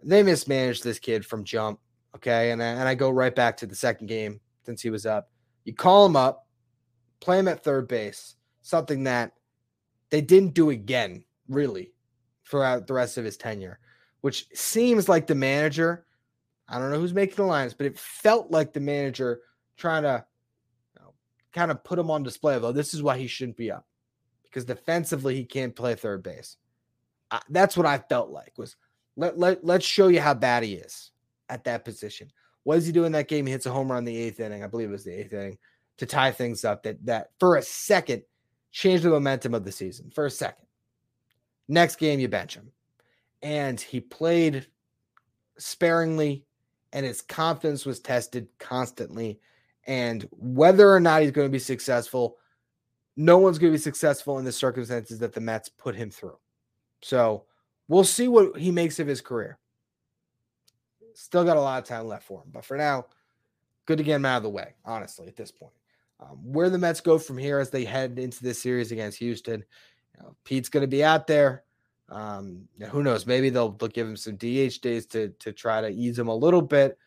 they 0.03 0.23
mismanaged 0.23 0.83
this 0.85 0.99
kid 0.99 1.25
from 1.25 1.45
jump. 1.45 1.79
Okay, 2.17 2.51
and 2.51 2.61
and 2.61 2.89
I 2.89 2.97
go 2.97 3.09
right 3.09 3.35
back 3.35 3.57
to 3.59 3.67
the 3.67 3.75
second 3.77 4.09
game 4.09 4.41
since 4.65 4.83
he 4.83 4.91
was 4.91 5.07
up. 5.07 5.31
You 5.65 5.73
call 5.73 6.05
him 6.05 6.17
up, 6.17 6.49
play 7.21 7.39
him 7.39 7.47
at 7.47 7.63
third 7.63 7.87
base, 7.87 8.35
something 8.63 9.05
that 9.05 9.33
they 10.11 10.21
didn't 10.21 10.55
do 10.55 10.71
again, 10.71 11.25
really, 11.49 11.93
throughout 12.45 12.89
the 12.89 12.95
rest 12.95 13.17
of 13.17 13.25
his 13.25 13.37
tenure. 13.37 13.79
which 14.21 14.47
seems 14.55 15.09
like 15.09 15.27
the 15.27 15.35
manager. 15.35 16.05
I 16.69 16.79
don't 16.79 16.91
know 16.91 17.01
who's 17.01 17.15
making 17.15 17.37
the 17.37 17.45
lines, 17.45 17.75
but 17.75 17.87
it 17.87 17.99
felt 17.99 18.51
like 18.51 18.73
the 18.73 18.81
manager 18.81 19.41
trying 19.77 20.05
to 20.05 20.25
kind 21.53 21.71
of 21.71 21.85
put 21.85 21.99
him 21.99 22.11
on 22.11 22.23
display. 22.23 22.59
Though 22.59 22.73
this 22.73 22.95
is 22.95 23.03
why 23.03 23.19
he 23.19 23.27
shouldn't 23.27 23.57
be 23.57 23.71
up 23.71 23.87
because 24.45 24.65
defensively 24.65 25.35
he 25.35 25.45
can't 25.45 25.75
play 25.75 25.95
third 25.95 26.23
base. 26.23 26.57
I, 27.31 27.41
that's 27.51 27.77
what 27.77 27.87
I 27.87 27.99
felt 27.99 28.31
like 28.31 28.53
was 28.57 28.77
let, 29.17 29.39
let 29.39 29.65
let's 29.65 29.87
show 29.87 30.09
you 30.09 30.21
how 30.21 30.35
bad 30.35 30.63
he 30.63 30.75
is 30.75 31.11
at 31.49 31.65
that 31.65 31.85
position. 31.85 32.31
What 32.65 32.77
does 32.77 32.87
he 32.87 32.93
do 32.93 33.05
in 33.05 33.13
that 33.13 33.29
game? 33.29 33.47
He 33.47 33.53
hits 33.53 33.67
a 33.67 33.73
home 33.73 33.91
run 33.91 34.05
the 34.05 34.17
eighth 34.17 34.41
inning. 34.41 34.63
I 34.63 34.67
believe 34.67 34.89
it 34.89 34.93
was 34.93 35.05
the 35.05 35.19
eighth 35.19 35.33
inning 35.33 35.59
to 35.99 36.07
tie 36.07 36.33
things 36.33 36.65
up. 36.65 36.83
That 36.83 37.05
that 37.07 37.31
for 37.39 37.57
a 37.57 37.63
second 37.63 38.23
changed 38.73 39.05
the 39.05 39.11
momentum 39.11 39.55
of 39.55 39.65
the 39.65 39.73
season. 39.73 40.11
For 40.15 40.27
a 40.27 40.31
second. 40.31 40.67
Next 41.69 41.97
game, 41.97 42.19
you 42.19 42.29
bench 42.29 42.57
him. 42.57 42.73
And 43.43 43.81
he 43.81 44.01
played 44.01 44.67
sparingly, 45.57 46.45
and 46.93 47.07
his 47.07 47.23
confidence 47.23 47.87
was 47.87 48.01
tested 48.01 48.49
constantly. 48.59 49.41
And 49.87 50.29
whether 50.33 50.93
or 50.93 51.01
not 51.01 51.23
he's 51.23 51.31
going 51.31 51.49
to 51.49 51.53
be 51.53 51.59
successful, 51.59 52.37
no 53.17 53.39
one's 53.39 53.59
going 53.59 53.73
to 53.73 53.79
be 53.79 53.83
successful 53.83 54.39
in 54.39 54.45
the 54.45 54.53
circumstances 54.53 55.19
that 55.19 55.33
the 55.33 55.41
Mets 55.41 55.69
put 55.69 55.95
him 55.95 56.11
through. 56.11 56.39
So 57.03 57.45
we'll 57.89 58.05
see 58.05 58.29
what 58.29 58.57
he 58.57 58.71
makes 58.71 58.99
of 58.99 59.07
his 59.07 59.21
career. 59.21 59.59
Still 61.15 61.45
got 61.45 61.57
a 61.57 61.61
lot 61.61 61.83
of 61.83 61.89
time 61.89 62.07
left 62.07 62.25
for 62.25 62.43
him. 62.43 62.49
But 62.53 62.65
for 62.65 62.77
now, 62.77 63.07
good 63.87 63.99
to 63.99 64.05
get 64.05 64.17
him 64.17 64.25
out 64.25 64.39
of 64.39 64.43
the 64.43 64.51
way, 64.51 64.75
honestly, 64.85 65.27
at 65.27 65.37
this 65.37 65.51
point. 65.51 65.73
Um, 66.21 66.39
where 66.43 66.71
the 66.71 66.79
Mets 66.79 67.01
go 67.01 67.19
from 67.19 67.39
here 67.39 67.59
as 67.59 67.71
they 67.71 67.85
head 67.85 68.19
into 68.19 68.43
this 68.43 68.61
series 68.61 68.93
against 68.93 69.19
Houston, 69.19 69.65
you 70.15 70.23
know, 70.23 70.37
Pete's 70.45 70.69
going 70.69 70.83
to 70.83 70.89
be 70.89 71.03
out 71.03 71.27
there. 71.27 71.65
Um, 72.11 72.69
who 72.91 73.03
knows? 73.03 73.27
Maybe 73.27 73.51
they'll, 73.51 73.71
they'll 73.71 73.89
give 73.89 74.07
him 74.07 74.17
some 74.17 74.37
DH 74.37 74.81
days 74.83 75.07
to 75.07 75.29
to 75.39 75.53
try 75.53 75.81
to 75.81 75.89
ease 75.89 76.19
him 76.19 76.29
a 76.29 76.35
little 76.35 76.63
bit. 76.63 76.99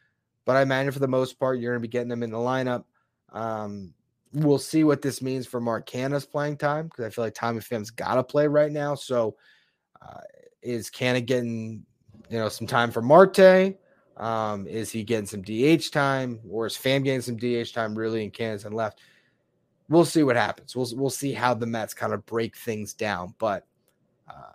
But 0.45 0.57
I 0.57 0.61
imagine 0.61 0.91
for 0.91 0.99
the 0.99 1.07
most 1.07 1.39
part, 1.39 1.59
you're 1.59 1.73
going 1.73 1.81
to 1.81 1.87
be 1.87 1.91
getting 1.91 2.11
him 2.11 2.23
in 2.23 2.31
the 2.31 2.37
lineup. 2.37 2.83
Um, 3.31 3.93
we'll 4.33 4.59
see 4.59 4.83
what 4.83 5.01
this 5.01 5.21
means 5.21 5.47
for 5.47 5.61
Mark 5.61 5.87
Canha's 5.87 6.25
playing 6.25 6.57
time 6.57 6.87
because 6.87 7.05
I 7.05 7.09
feel 7.09 7.23
like 7.23 7.33
Tommy 7.33 7.59
Pham's 7.59 7.91
got 7.91 8.15
to 8.15 8.23
play 8.23 8.47
right 8.47 8.71
now. 8.71 8.95
So 8.95 9.35
uh, 10.01 10.21
is 10.61 10.89
Canha 10.89 11.25
getting 11.25 11.85
you 12.29 12.39
know 12.39 12.49
some 12.49 12.67
time 12.67 12.91
for 12.91 13.01
Marte? 13.01 13.77
Um, 14.17 14.67
is 14.67 14.91
he 14.91 15.03
getting 15.03 15.25
some 15.25 15.41
DH 15.41 15.91
time, 15.91 16.39
or 16.49 16.67
is 16.67 16.75
Pham 16.75 17.03
getting 17.03 17.21
some 17.21 17.37
DH 17.37 17.73
time 17.73 17.95
really 17.95 18.23
in 18.23 18.31
Kansas 18.31 18.65
and 18.65 18.75
left? 18.75 18.99
We'll 19.89 20.05
see 20.05 20.23
what 20.23 20.35
happens. 20.35 20.75
We'll 20.75 20.89
we'll 20.95 21.09
see 21.09 21.33
how 21.33 21.53
the 21.53 21.65
Mets 21.65 21.93
kind 21.93 22.13
of 22.13 22.25
break 22.25 22.55
things 22.55 22.93
down, 22.93 23.33
but 23.37 23.65
uh, 24.27 24.53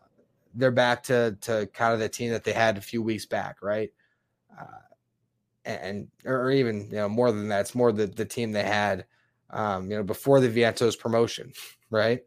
they're 0.55 0.71
back 0.71 1.03
to 1.05 1.37
to 1.43 1.69
kind 1.73 1.93
of 1.93 2.01
the 2.01 2.09
team 2.09 2.31
that 2.31 2.45
they 2.45 2.53
had 2.53 2.79
a 2.79 2.83
few 2.83 3.03
weeks 3.03 3.27
back, 3.27 3.63
right? 3.63 3.93
Uh, 4.59 4.65
and 5.69 6.09
or 6.25 6.51
even 6.51 6.89
you 6.91 6.97
know 6.97 7.09
more 7.09 7.31
than 7.31 7.49
that, 7.49 7.61
it's 7.61 7.75
more 7.75 7.93
the 7.93 8.07
the 8.07 8.25
team 8.25 8.53
they 8.53 8.65
had, 8.65 9.05
um, 9.51 9.91
you 9.91 9.97
know, 9.97 10.03
before 10.03 10.41
the 10.41 10.49
Vientos 10.49 10.99
promotion, 10.99 11.53
right? 11.91 12.21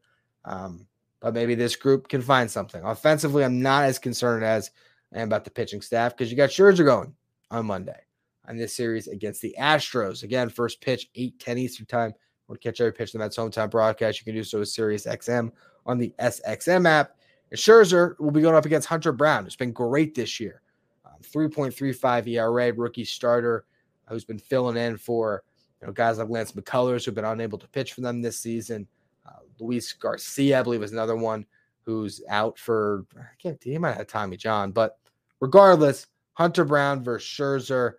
Um, 0.45 0.87
but 1.19 1.33
maybe 1.33 1.55
this 1.55 1.75
group 1.75 2.07
can 2.07 2.21
find 2.21 2.49
something 2.49 2.83
offensively. 2.83 3.43
I'm 3.43 3.61
not 3.61 3.85
as 3.85 3.99
concerned 3.99 4.43
as 4.43 4.71
I 5.13 5.19
am 5.19 5.27
about 5.27 5.43
the 5.43 5.51
pitching 5.51 5.81
staff 5.81 6.15
because 6.15 6.31
you 6.31 6.37
got 6.37 6.49
Scherzer 6.49 6.85
going 6.85 7.13
on 7.51 7.65
Monday 7.67 7.99
on 8.47 8.57
this 8.57 8.75
series 8.75 9.07
against 9.07 9.41
the 9.41 9.55
Astros. 9.59 10.23
Again, 10.23 10.49
first 10.49 10.81
pitch, 10.81 11.09
8 11.15 11.39
10 11.39 11.57
Eastern 11.57 11.85
time. 11.85 12.13
Want 12.47 12.59
to 12.59 12.67
catch 12.67 12.81
every 12.81 12.91
pitch 12.91 13.13
in 13.13 13.21
the 13.21 13.27
hometown 13.27 13.69
broadcast? 13.69 14.19
You 14.19 14.25
can 14.25 14.35
do 14.35 14.43
so 14.43 14.59
with 14.59 14.69
Sirius 14.69 15.05
XM 15.05 15.51
on 15.85 15.97
the 15.97 16.13
SXM 16.19 16.87
app. 16.87 17.15
And 17.49 17.59
Scherzer 17.59 18.19
will 18.19 18.31
be 18.31 18.41
going 18.41 18.55
up 18.55 18.65
against 18.65 18.87
Hunter 18.87 19.11
Brown, 19.11 19.43
who's 19.43 19.55
been 19.55 19.71
great 19.71 20.15
this 20.15 20.39
year. 20.39 20.60
Um, 21.33 21.49
3.35 21.49 22.27
ERA, 22.27 22.73
rookie 22.73 23.05
starter 23.05 23.65
who's 24.07 24.25
been 24.25 24.39
filling 24.39 24.77
in 24.77 24.97
for 24.97 25.43
you 25.79 25.87
know 25.87 25.93
guys 25.93 26.17
like 26.17 26.29
Lance 26.29 26.51
McCullers 26.51 27.05
who've 27.05 27.15
been 27.15 27.25
unable 27.25 27.57
to 27.57 27.67
pitch 27.69 27.93
for 27.93 28.01
them 28.01 28.21
this 28.21 28.39
season. 28.39 28.87
Uh, 29.25 29.39
Luis 29.59 29.93
Garcia, 29.93 30.59
I 30.59 30.63
believe, 30.63 30.83
is 30.83 30.91
another 30.91 31.15
one 31.15 31.45
who's 31.83 32.21
out 32.29 32.57
for 32.59 33.05
I 33.17 33.23
can't 33.41 33.61
he 33.63 33.77
might 33.77 33.97
have 33.97 34.07
Tommy 34.07 34.37
John, 34.37 34.71
but 34.71 34.97
regardless, 35.39 36.07
Hunter 36.33 36.65
Brown 36.65 37.03
versus 37.03 37.27
Scherzer. 37.27 37.93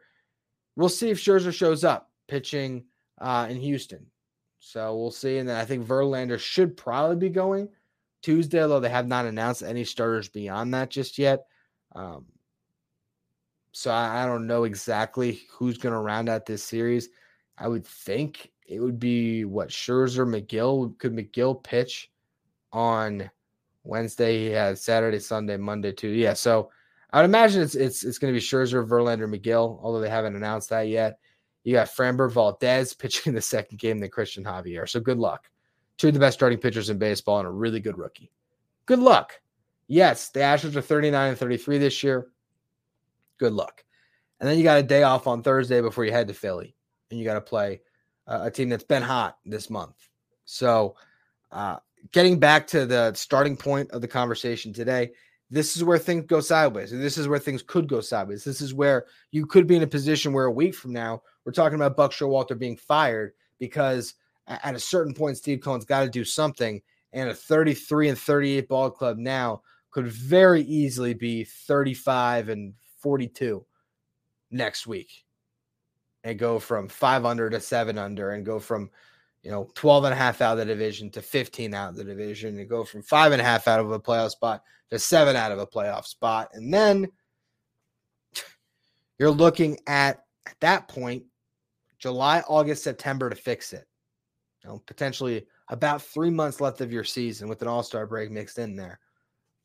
We'll 0.77 0.89
see 0.89 1.11
if 1.11 1.19
Scherzer 1.19 1.53
shows 1.53 1.85
up 1.85 2.11
pitching 2.29 2.85
uh, 3.21 3.47
in 3.51 3.59
Houston. 3.59 4.07
So 4.59 4.97
we'll 4.97 5.11
see. 5.11 5.39
And 5.39 5.49
then 5.49 5.57
I 5.57 5.65
think 5.65 5.87
Verlander 5.87 6.39
should 6.39 6.77
probably 6.77 7.17
be 7.17 7.29
going 7.29 7.69
Tuesday, 8.23 8.63
although 8.63 8.81
they 8.81 8.89
have 8.89 9.09
not 9.09 9.27
announced 9.27 9.63
any 9.63 9.85
starters 9.85 10.29
beyond 10.29 10.73
that 10.73 10.89
just 10.89 11.19
yet. 11.19 11.47
Um, 11.95 12.27
so 13.73 13.91
I, 13.91 14.23
I 14.23 14.27
don't 14.27 14.47
know 14.47 14.65
exactly 14.65 15.43
who's 15.51 15.79
going 15.79 15.95
to 15.95 15.99
round 15.99 16.29
out 16.29 16.47
this 16.47 16.63
series. 16.63 17.09
I 17.59 17.69
would 17.69 17.87
think 17.87 18.51
it 18.67 18.81
would 18.81 18.99
be 18.99 19.45
what 19.45 19.69
Scherzer, 19.69 20.27
Megill. 20.27 20.97
Could 20.99 21.15
Megill 21.15 21.63
pitch 21.63 22.11
on 22.73 23.31
Wednesday? 23.85 24.47
He 24.47 24.51
has 24.51 24.83
Saturday, 24.83 25.19
Sunday, 25.19 25.57
Monday 25.57 25.93
too. 25.93 26.09
Yeah. 26.09 26.35
So 26.35 26.71
I 27.13 27.21
would 27.21 27.27
imagine 27.27 27.63
it's 27.63 27.75
it's 27.75 28.05
it's 28.05 28.19
going 28.19 28.33
to 28.33 28.39
be 28.39 28.45
Scherzer, 28.45 28.87
Verlander, 28.87 29.29
Megill. 29.29 29.79
although 29.83 30.01
they 30.01 30.09
haven't 30.09 30.37
announced 30.37 30.71
that 30.71 30.89
yet. 30.89 31.19
You 31.65 31.75
got 31.75 31.89
Framber 31.89 32.31
Valdez 32.31 32.95
pitching 32.99 33.31
in 33.31 33.35
the 33.35 33.43
second 33.43 33.79
game 33.79 33.99
than 33.99 34.11
Cristian 34.11 34.45
Javier. 34.45 34.89
So 34.89 35.01
good 35.01 35.19
luck. 35.19 35.49
Two 35.97 36.09
of 36.09 36.15
the 36.15 36.21
best 36.21 36.39
starting 36.39 36.59
pitchers 36.59 36.91
in 36.91 36.99
baseball 36.99 37.39
and 37.39 37.47
a 37.47 37.51
really 37.51 37.81
good 37.81 37.99
rookie. 37.99 38.33
Good 38.87 38.99
luck. 38.99 39.41
Yes, 39.87 40.31
the 40.31 40.41
Astros 40.41 40.75
are 40.75 40.81
39 40.81 41.31
and 41.31 41.39
33 41.39 41.79
this 41.79 42.03
year. 42.03 42.29
Good 43.43 43.55
luck. 43.55 43.83
And 44.39 44.49
then 44.49 44.57
you 44.57 44.63
got 44.63 44.79
a 44.79 44.85
day 44.85 45.03
off 45.03 45.27
on 45.27 45.43
Thursday 45.43 45.81
before 45.81 46.05
you 46.05 46.13
head 46.13 46.29
to 46.29 46.33
Philly, 46.33 46.77
and 47.11 47.19
you 47.19 47.25
got 47.25 47.35
to 47.35 47.41
play 47.41 47.81
a 48.25 48.53
team 48.53 48.69
that's 48.69 48.85
been 48.85 49.03
hot 49.03 49.37
this 49.45 49.69
month. 49.69 49.97
So, 50.45 50.95
uh, 51.51 51.79
getting 52.13 52.39
back 52.39 52.69
to 52.69 52.87
the 52.87 53.13
starting 53.15 53.57
point 53.57 53.91
of 53.91 54.01
the 54.01 54.07
conversation 54.07 54.73
today, 54.73 55.11
this 55.51 55.77
is 55.77 55.83
where 55.83 55.99
things 55.99 56.27
go 56.29 56.39
sideways. 56.39 56.93
This 56.93 57.19
is 57.19 57.27
where 57.27 57.41
things 57.41 57.65
could 57.65 57.89
go 57.89 58.01
sideways. 58.01 58.45
This 58.45 58.61
is 58.61 58.73
where 58.73 59.07
you 59.33 59.45
could 59.45 59.67
be 59.67 59.75
in 59.75 59.83
a 59.83 59.89
position 59.89 60.33
where 60.33 60.45
a 60.45 60.53
week 60.53 60.77
from 60.77 60.93
now, 60.93 61.23
we're 61.45 61.51
talking 61.51 61.75
about 61.75 61.97
Buck 61.97 62.13
Showalter 62.13 62.57
being 62.57 62.77
fired 62.77 63.33
because 63.59 64.15
at 64.47 64.77
a 64.77 64.79
certain 64.79 65.15
point, 65.15 65.37
Steve 65.37 65.63
Cohen's 65.63 65.85
got 65.85 66.05
to 66.05 66.09
do 66.09 66.25
something. 66.25 66.81
And 67.13 67.29
a 67.29 67.35
33 67.35 68.11
and 68.11 68.19
38 68.19 68.69
ball 68.69 68.89
club 68.89 69.19
now 69.19 69.63
could 69.91 70.07
very 70.07 70.63
easily 70.63 71.13
be 71.13 71.43
35 71.43 72.49
and 72.49 72.75
42 73.03 73.65
next 74.51 74.87
week 74.87 75.25
and 76.25 76.39
go 76.39 76.59
from 76.59 76.89
five 76.89 77.25
under 77.25 77.51
to 77.51 77.61
seven 77.61 77.99
under 77.99 78.31
and 78.31 78.47
go 78.47 78.59
from 78.59 78.91
you 79.43 79.51
know 79.51 79.69
12 79.75 80.05
and 80.05 80.15
a 80.15 80.17
half 80.17 80.41
out 80.41 80.53
of 80.53 80.59
the 80.59 80.65
division 80.65 81.11
to 81.11 81.23
15 81.23 81.75
out 81.75 81.91
of 81.91 81.97
the 81.97 82.05
division 82.05 82.59
and 82.59 82.69
go 82.69 82.85
from 82.85 83.03
five 83.03 83.33
and 83.33 83.41
a 83.41 83.45
half 83.45 83.67
out 83.67 83.81
of 83.81 83.91
a 83.91 83.99
playoff 83.99 84.31
spot 84.31 84.63
to 84.91 84.99
seven 84.99 85.37
out 85.37 85.53
of 85.53 85.59
a 85.59 85.67
playoff 85.67 86.05
spot. 86.05 86.51
And 86.53 86.73
then 86.73 87.09
you're 89.19 89.31
looking 89.31 89.79
at 89.87 90.25
at 90.47 90.59
that 90.61 90.89
point 90.89 91.25
july 91.99 92.41
august 92.49 92.85
september 92.85 93.31
to 93.31 93.37
fix 93.37 93.73
it. 93.73 93.87
You 94.63 94.71
know 94.71 94.83
potentially 94.87 95.47
about 95.69 96.03
three 96.03 96.31
months 96.31 96.61
left 96.61 96.81
of 96.81 96.93
your 96.93 97.05
season 97.05 97.49
with 97.49 97.63
an 97.63 97.69
all-star 97.69 98.07
break 98.07 98.31
mixed 98.31 98.59
in 98.59 98.77
there. 98.77 99.01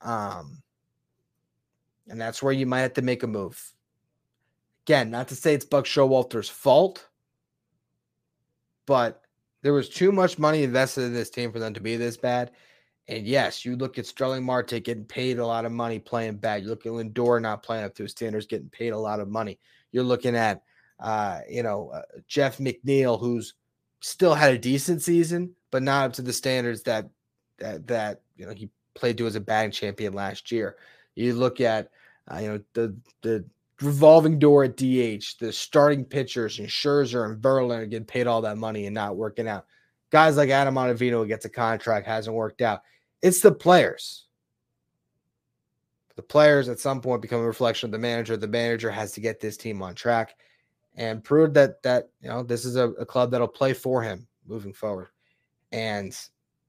Um 0.02 0.64
and 2.10 2.20
that's 2.20 2.42
where 2.42 2.54
you 2.54 2.66
might 2.66 2.82
have 2.82 2.94
to 2.94 3.02
make 3.02 3.24
a 3.24 3.28
move 3.28 3.74
again 4.86 5.10
not 5.10 5.28
to 5.28 5.36
say 5.36 5.54
it's 5.54 5.66
buck 5.66 5.86
showalter's 5.86 6.50
fault 6.50 7.08
but 8.88 9.22
there 9.62 9.74
was 9.74 9.90
too 9.90 10.12
much 10.12 10.40
money 10.40 10.64
invested 10.64 11.04
in 11.04 11.14
this 11.14 11.30
team 11.30 11.52
for 11.52 11.60
them 11.60 11.74
to 11.76 11.82
be 11.82 11.98
this 11.98 12.18
bad. 12.18 12.52
And 13.10 13.28
yes, 13.28 13.64
you 13.64 13.76
look 13.76 13.98
at 13.98 14.06
Starling 14.06 14.44
Marte 14.44 14.84
getting 14.84 15.06
paid 15.06 15.40
a 15.40 15.46
lot 15.46 15.66
of 15.66 15.72
money 15.72 16.00
playing 16.00 16.38
bad. 16.38 16.64
You 16.64 16.70
look 16.70 16.86
at 16.86 16.92
Lindor 16.92 17.42
not 17.42 17.64
playing 17.64 17.86
up 17.86 17.94
to 17.96 18.04
his 18.04 18.12
standards, 18.12 18.48
getting 18.48 18.70
paid 18.70 18.94
a 18.94 18.98
lot 18.98 19.20
of 19.20 19.30
money. 19.30 19.60
You're 19.92 20.04
looking 20.04 20.36
at, 20.36 20.64
uh, 21.00 21.42
you 21.50 21.64
know, 21.64 21.90
uh, 21.90 22.02
Jeff 22.28 22.58
McNeil, 22.58 23.20
who's 23.20 23.54
still 24.00 24.34
had 24.34 24.54
a 24.54 24.58
decent 24.58 25.02
season, 25.02 25.54
but 25.72 25.84
not 25.84 26.06
up 26.06 26.14
to 26.14 26.22
the 26.22 26.34
standards 26.34 26.84
that 26.84 27.10
that 27.60 27.88
that 27.88 28.22
you 28.36 28.46
know 28.46 28.54
he 28.54 28.70
played 28.94 29.18
to 29.18 29.28
as 29.28 29.36
a 29.36 29.42
batting 29.42 29.72
champion 29.72 30.14
last 30.14 30.52
year. 30.52 30.78
You 31.18 31.34
look 31.34 31.62
at, 31.62 31.90
uh, 32.32 32.38
you 32.38 32.48
know, 32.50 32.62
the 32.74 32.96
the 33.22 33.46
revolving 33.82 34.40
door 34.40 34.64
at 34.64 34.78
DH, 34.78 35.38
the 35.40 35.52
starting 35.52 36.04
pitchers 36.04 36.60
and 36.60 36.68
Scherzer 36.68 37.26
and 37.26 37.42
Verlander 37.42 37.90
getting 37.90 38.06
paid 38.06 38.28
all 38.28 38.42
that 38.42 38.58
money 38.58 38.86
and 38.86 38.94
not 38.94 39.18
working 39.18 39.48
out. 39.48 39.66
Guys 40.10 40.38
like 40.38 40.50
Adam 40.50 40.76
Ottavino 40.76 41.28
gets 41.28 41.46
a 41.46 41.50
contract, 41.50 42.08
hasn't 42.08 42.36
worked 42.36 42.62
out. 42.62 42.82
It's 43.22 43.42
the 43.42 43.52
players. 43.52 44.26
The 46.16 46.24
players 46.24 46.70
at 46.70 46.80
some 46.80 47.02
point 47.02 47.22
become 47.22 47.42
a 47.42 47.46
reflection 47.46 47.88
of 47.88 47.92
the 47.92 48.00
manager. 48.00 48.38
The 48.38 48.48
manager 48.48 48.90
has 48.90 49.12
to 49.14 49.22
get 49.22 49.40
this 49.40 49.58
team 49.58 49.82
on 49.84 49.94
track 49.94 50.36
and 50.96 51.24
prove 51.24 51.54
that 51.54 51.82
that 51.84 52.10
you 52.22 52.30
know 52.30 52.44
this 52.44 52.66
is 52.66 52.76
a, 52.76 52.90
a 52.92 53.06
club 53.06 53.32
that'll 53.32 53.48
play 53.48 53.74
for 53.74 54.02
him 54.02 54.28
moving 54.48 54.74
forward. 54.74 55.10
And 55.72 56.18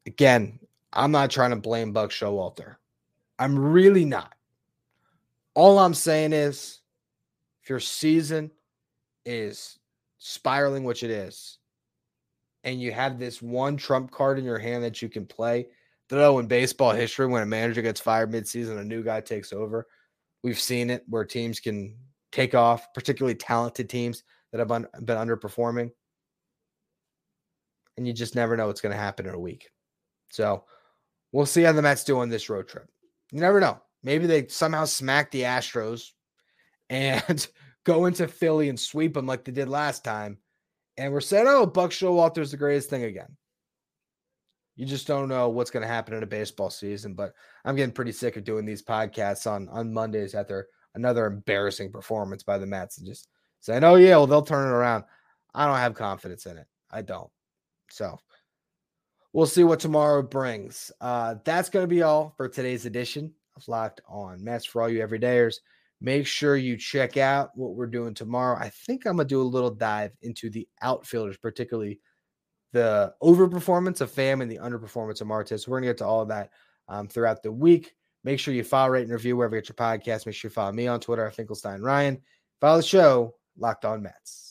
again, 0.06 0.58
I'm 0.92 1.10
not 1.10 1.30
trying 1.30 1.50
to 1.50 1.56
blame 1.56 1.92
Buck 1.92 2.10
Showalter. 2.10 2.76
I'm 3.38 3.58
really 3.58 4.04
not 4.04 4.34
All 5.58 5.80
I'm 5.80 5.92
saying 5.92 6.34
is 6.34 6.78
if 7.64 7.68
your 7.68 7.80
season 7.80 8.52
is 9.26 9.76
spiraling, 10.18 10.84
which 10.84 11.02
it 11.02 11.10
is, 11.10 11.58
and 12.62 12.80
you 12.80 12.92
have 12.92 13.18
this 13.18 13.42
one 13.42 13.76
trump 13.76 14.12
card 14.12 14.38
in 14.38 14.44
your 14.44 14.60
hand 14.60 14.84
that 14.84 15.02
you 15.02 15.08
can 15.08 15.26
play, 15.26 15.66
though 16.10 16.38
in 16.38 16.46
baseball 16.46 16.92
history, 16.92 17.26
when 17.26 17.42
a 17.42 17.46
manager 17.46 17.82
gets 17.82 17.98
fired 17.98 18.30
midseason, 18.30 18.78
a 18.78 18.84
new 18.84 19.02
guy 19.02 19.20
takes 19.20 19.52
over. 19.52 19.88
We've 20.44 20.60
seen 20.60 20.90
it 20.90 21.02
where 21.08 21.24
teams 21.24 21.58
can 21.58 21.96
take 22.30 22.54
off, 22.54 22.94
particularly 22.94 23.34
talented 23.34 23.90
teams 23.90 24.22
that 24.52 24.60
have 24.60 24.70
un- 24.70 24.86
been 25.02 25.18
underperforming. 25.18 25.90
And 27.96 28.06
you 28.06 28.12
just 28.12 28.36
never 28.36 28.56
know 28.56 28.68
what's 28.68 28.80
going 28.80 28.94
to 28.94 28.96
happen 28.96 29.26
in 29.26 29.34
a 29.34 29.40
week. 29.40 29.70
So 30.30 30.66
we'll 31.32 31.46
see 31.46 31.62
how 31.62 31.72
the 31.72 31.82
Mets 31.82 32.04
do 32.04 32.20
on 32.20 32.28
this 32.28 32.48
road 32.48 32.68
trip. 32.68 32.88
You 33.32 33.40
never 33.40 33.58
know. 33.58 33.80
Maybe 34.02 34.26
they 34.26 34.46
somehow 34.48 34.84
smack 34.84 35.30
the 35.30 35.42
Astros 35.42 36.10
and 36.88 37.46
go 37.84 38.06
into 38.06 38.28
Philly 38.28 38.68
and 38.68 38.78
sweep 38.78 39.14
them 39.14 39.26
like 39.26 39.44
they 39.44 39.52
did 39.52 39.68
last 39.68 40.04
time. 40.04 40.38
And 40.96 41.12
we're 41.12 41.20
saying, 41.20 41.46
oh, 41.48 41.66
Buck 41.66 41.90
Showalter's 41.90 42.50
the 42.50 42.56
greatest 42.56 42.90
thing 42.90 43.04
again. 43.04 43.36
You 44.76 44.86
just 44.86 45.06
don't 45.06 45.28
know 45.28 45.48
what's 45.48 45.70
going 45.70 45.82
to 45.82 45.92
happen 45.92 46.14
in 46.14 46.22
a 46.22 46.26
baseball 46.26 46.70
season. 46.70 47.14
But 47.14 47.34
I'm 47.64 47.76
getting 47.76 47.94
pretty 47.94 48.12
sick 48.12 48.36
of 48.36 48.44
doing 48.44 48.64
these 48.64 48.82
podcasts 48.82 49.50
on, 49.50 49.68
on 49.68 49.92
Mondays 49.92 50.34
after 50.34 50.68
another 50.94 51.26
embarrassing 51.26 51.90
performance 51.92 52.42
by 52.42 52.58
the 52.58 52.66
Mets 52.66 52.98
and 52.98 53.06
just 53.06 53.28
saying, 53.60 53.84
oh, 53.84 53.96
yeah, 53.96 54.16
well, 54.16 54.26
they'll 54.26 54.42
turn 54.42 54.68
it 54.68 54.72
around. 54.72 55.04
I 55.54 55.66
don't 55.66 55.76
have 55.76 55.94
confidence 55.94 56.46
in 56.46 56.58
it. 56.58 56.66
I 56.90 57.02
don't. 57.02 57.30
So 57.90 58.18
we'll 59.32 59.46
see 59.46 59.64
what 59.64 59.80
tomorrow 59.80 60.22
brings. 60.22 60.92
Uh, 61.00 61.36
that's 61.44 61.70
going 61.70 61.84
to 61.84 61.88
be 61.88 62.02
all 62.02 62.34
for 62.36 62.48
today's 62.48 62.86
edition 62.86 63.32
of 63.58 63.68
Locked 63.68 64.00
On 64.08 64.42
Mets 64.42 64.64
for 64.64 64.82
all 64.82 64.88
you 64.88 65.00
everydayers. 65.00 65.56
Make 66.00 66.26
sure 66.26 66.56
you 66.56 66.76
check 66.76 67.16
out 67.16 67.50
what 67.56 67.74
we're 67.74 67.86
doing 67.86 68.14
tomorrow. 68.14 68.56
I 68.58 68.68
think 68.68 69.04
I'm 69.04 69.16
going 69.16 69.26
to 69.26 69.34
do 69.34 69.42
a 69.42 69.42
little 69.42 69.70
dive 69.70 70.12
into 70.22 70.48
the 70.48 70.68
outfielders, 70.80 71.36
particularly 71.36 72.00
the 72.72 73.12
overperformance 73.22 74.00
of 74.00 74.12
Pham 74.12 74.40
and 74.40 74.50
the 74.50 74.58
underperformance 74.58 75.20
of 75.20 75.26
Martes. 75.26 75.66
We're 75.66 75.78
going 75.78 75.88
to 75.88 75.88
get 75.90 75.98
to 75.98 76.06
all 76.06 76.22
of 76.22 76.28
that 76.28 76.50
um, 76.88 77.08
throughout 77.08 77.42
the 77.42 77.50
week. 77.50 77.94
Make 78.22 78.38
sure 78.38 78.54
you 78.54 78.62
follow, 78.64 78.90
rate, 78.90 79.02
and 79.02 79.12
review 79.12 79.36
wherever 79.36 79.56
you 79.56 79.62
get 79.62 79.70
your 79.70 79.76
podcast. 79.76 80.26
Make 80.26 80.34
sure 80.34 80.48
you 80.48 80.54
follow 80.54 80.72
me 80.72 80.86
on 80.86 81.00
Twitter 81.00 81.26
at 81.26 81.34
Finkelstein 81.34 81.80
Ryan. 81.80 82.20
Follow 82.60 82.78
the 82.78 82.82
show, 82.82 83.34
Locked 83.56 83.84
On 83.84 84.02
Mets. 84.02 84.47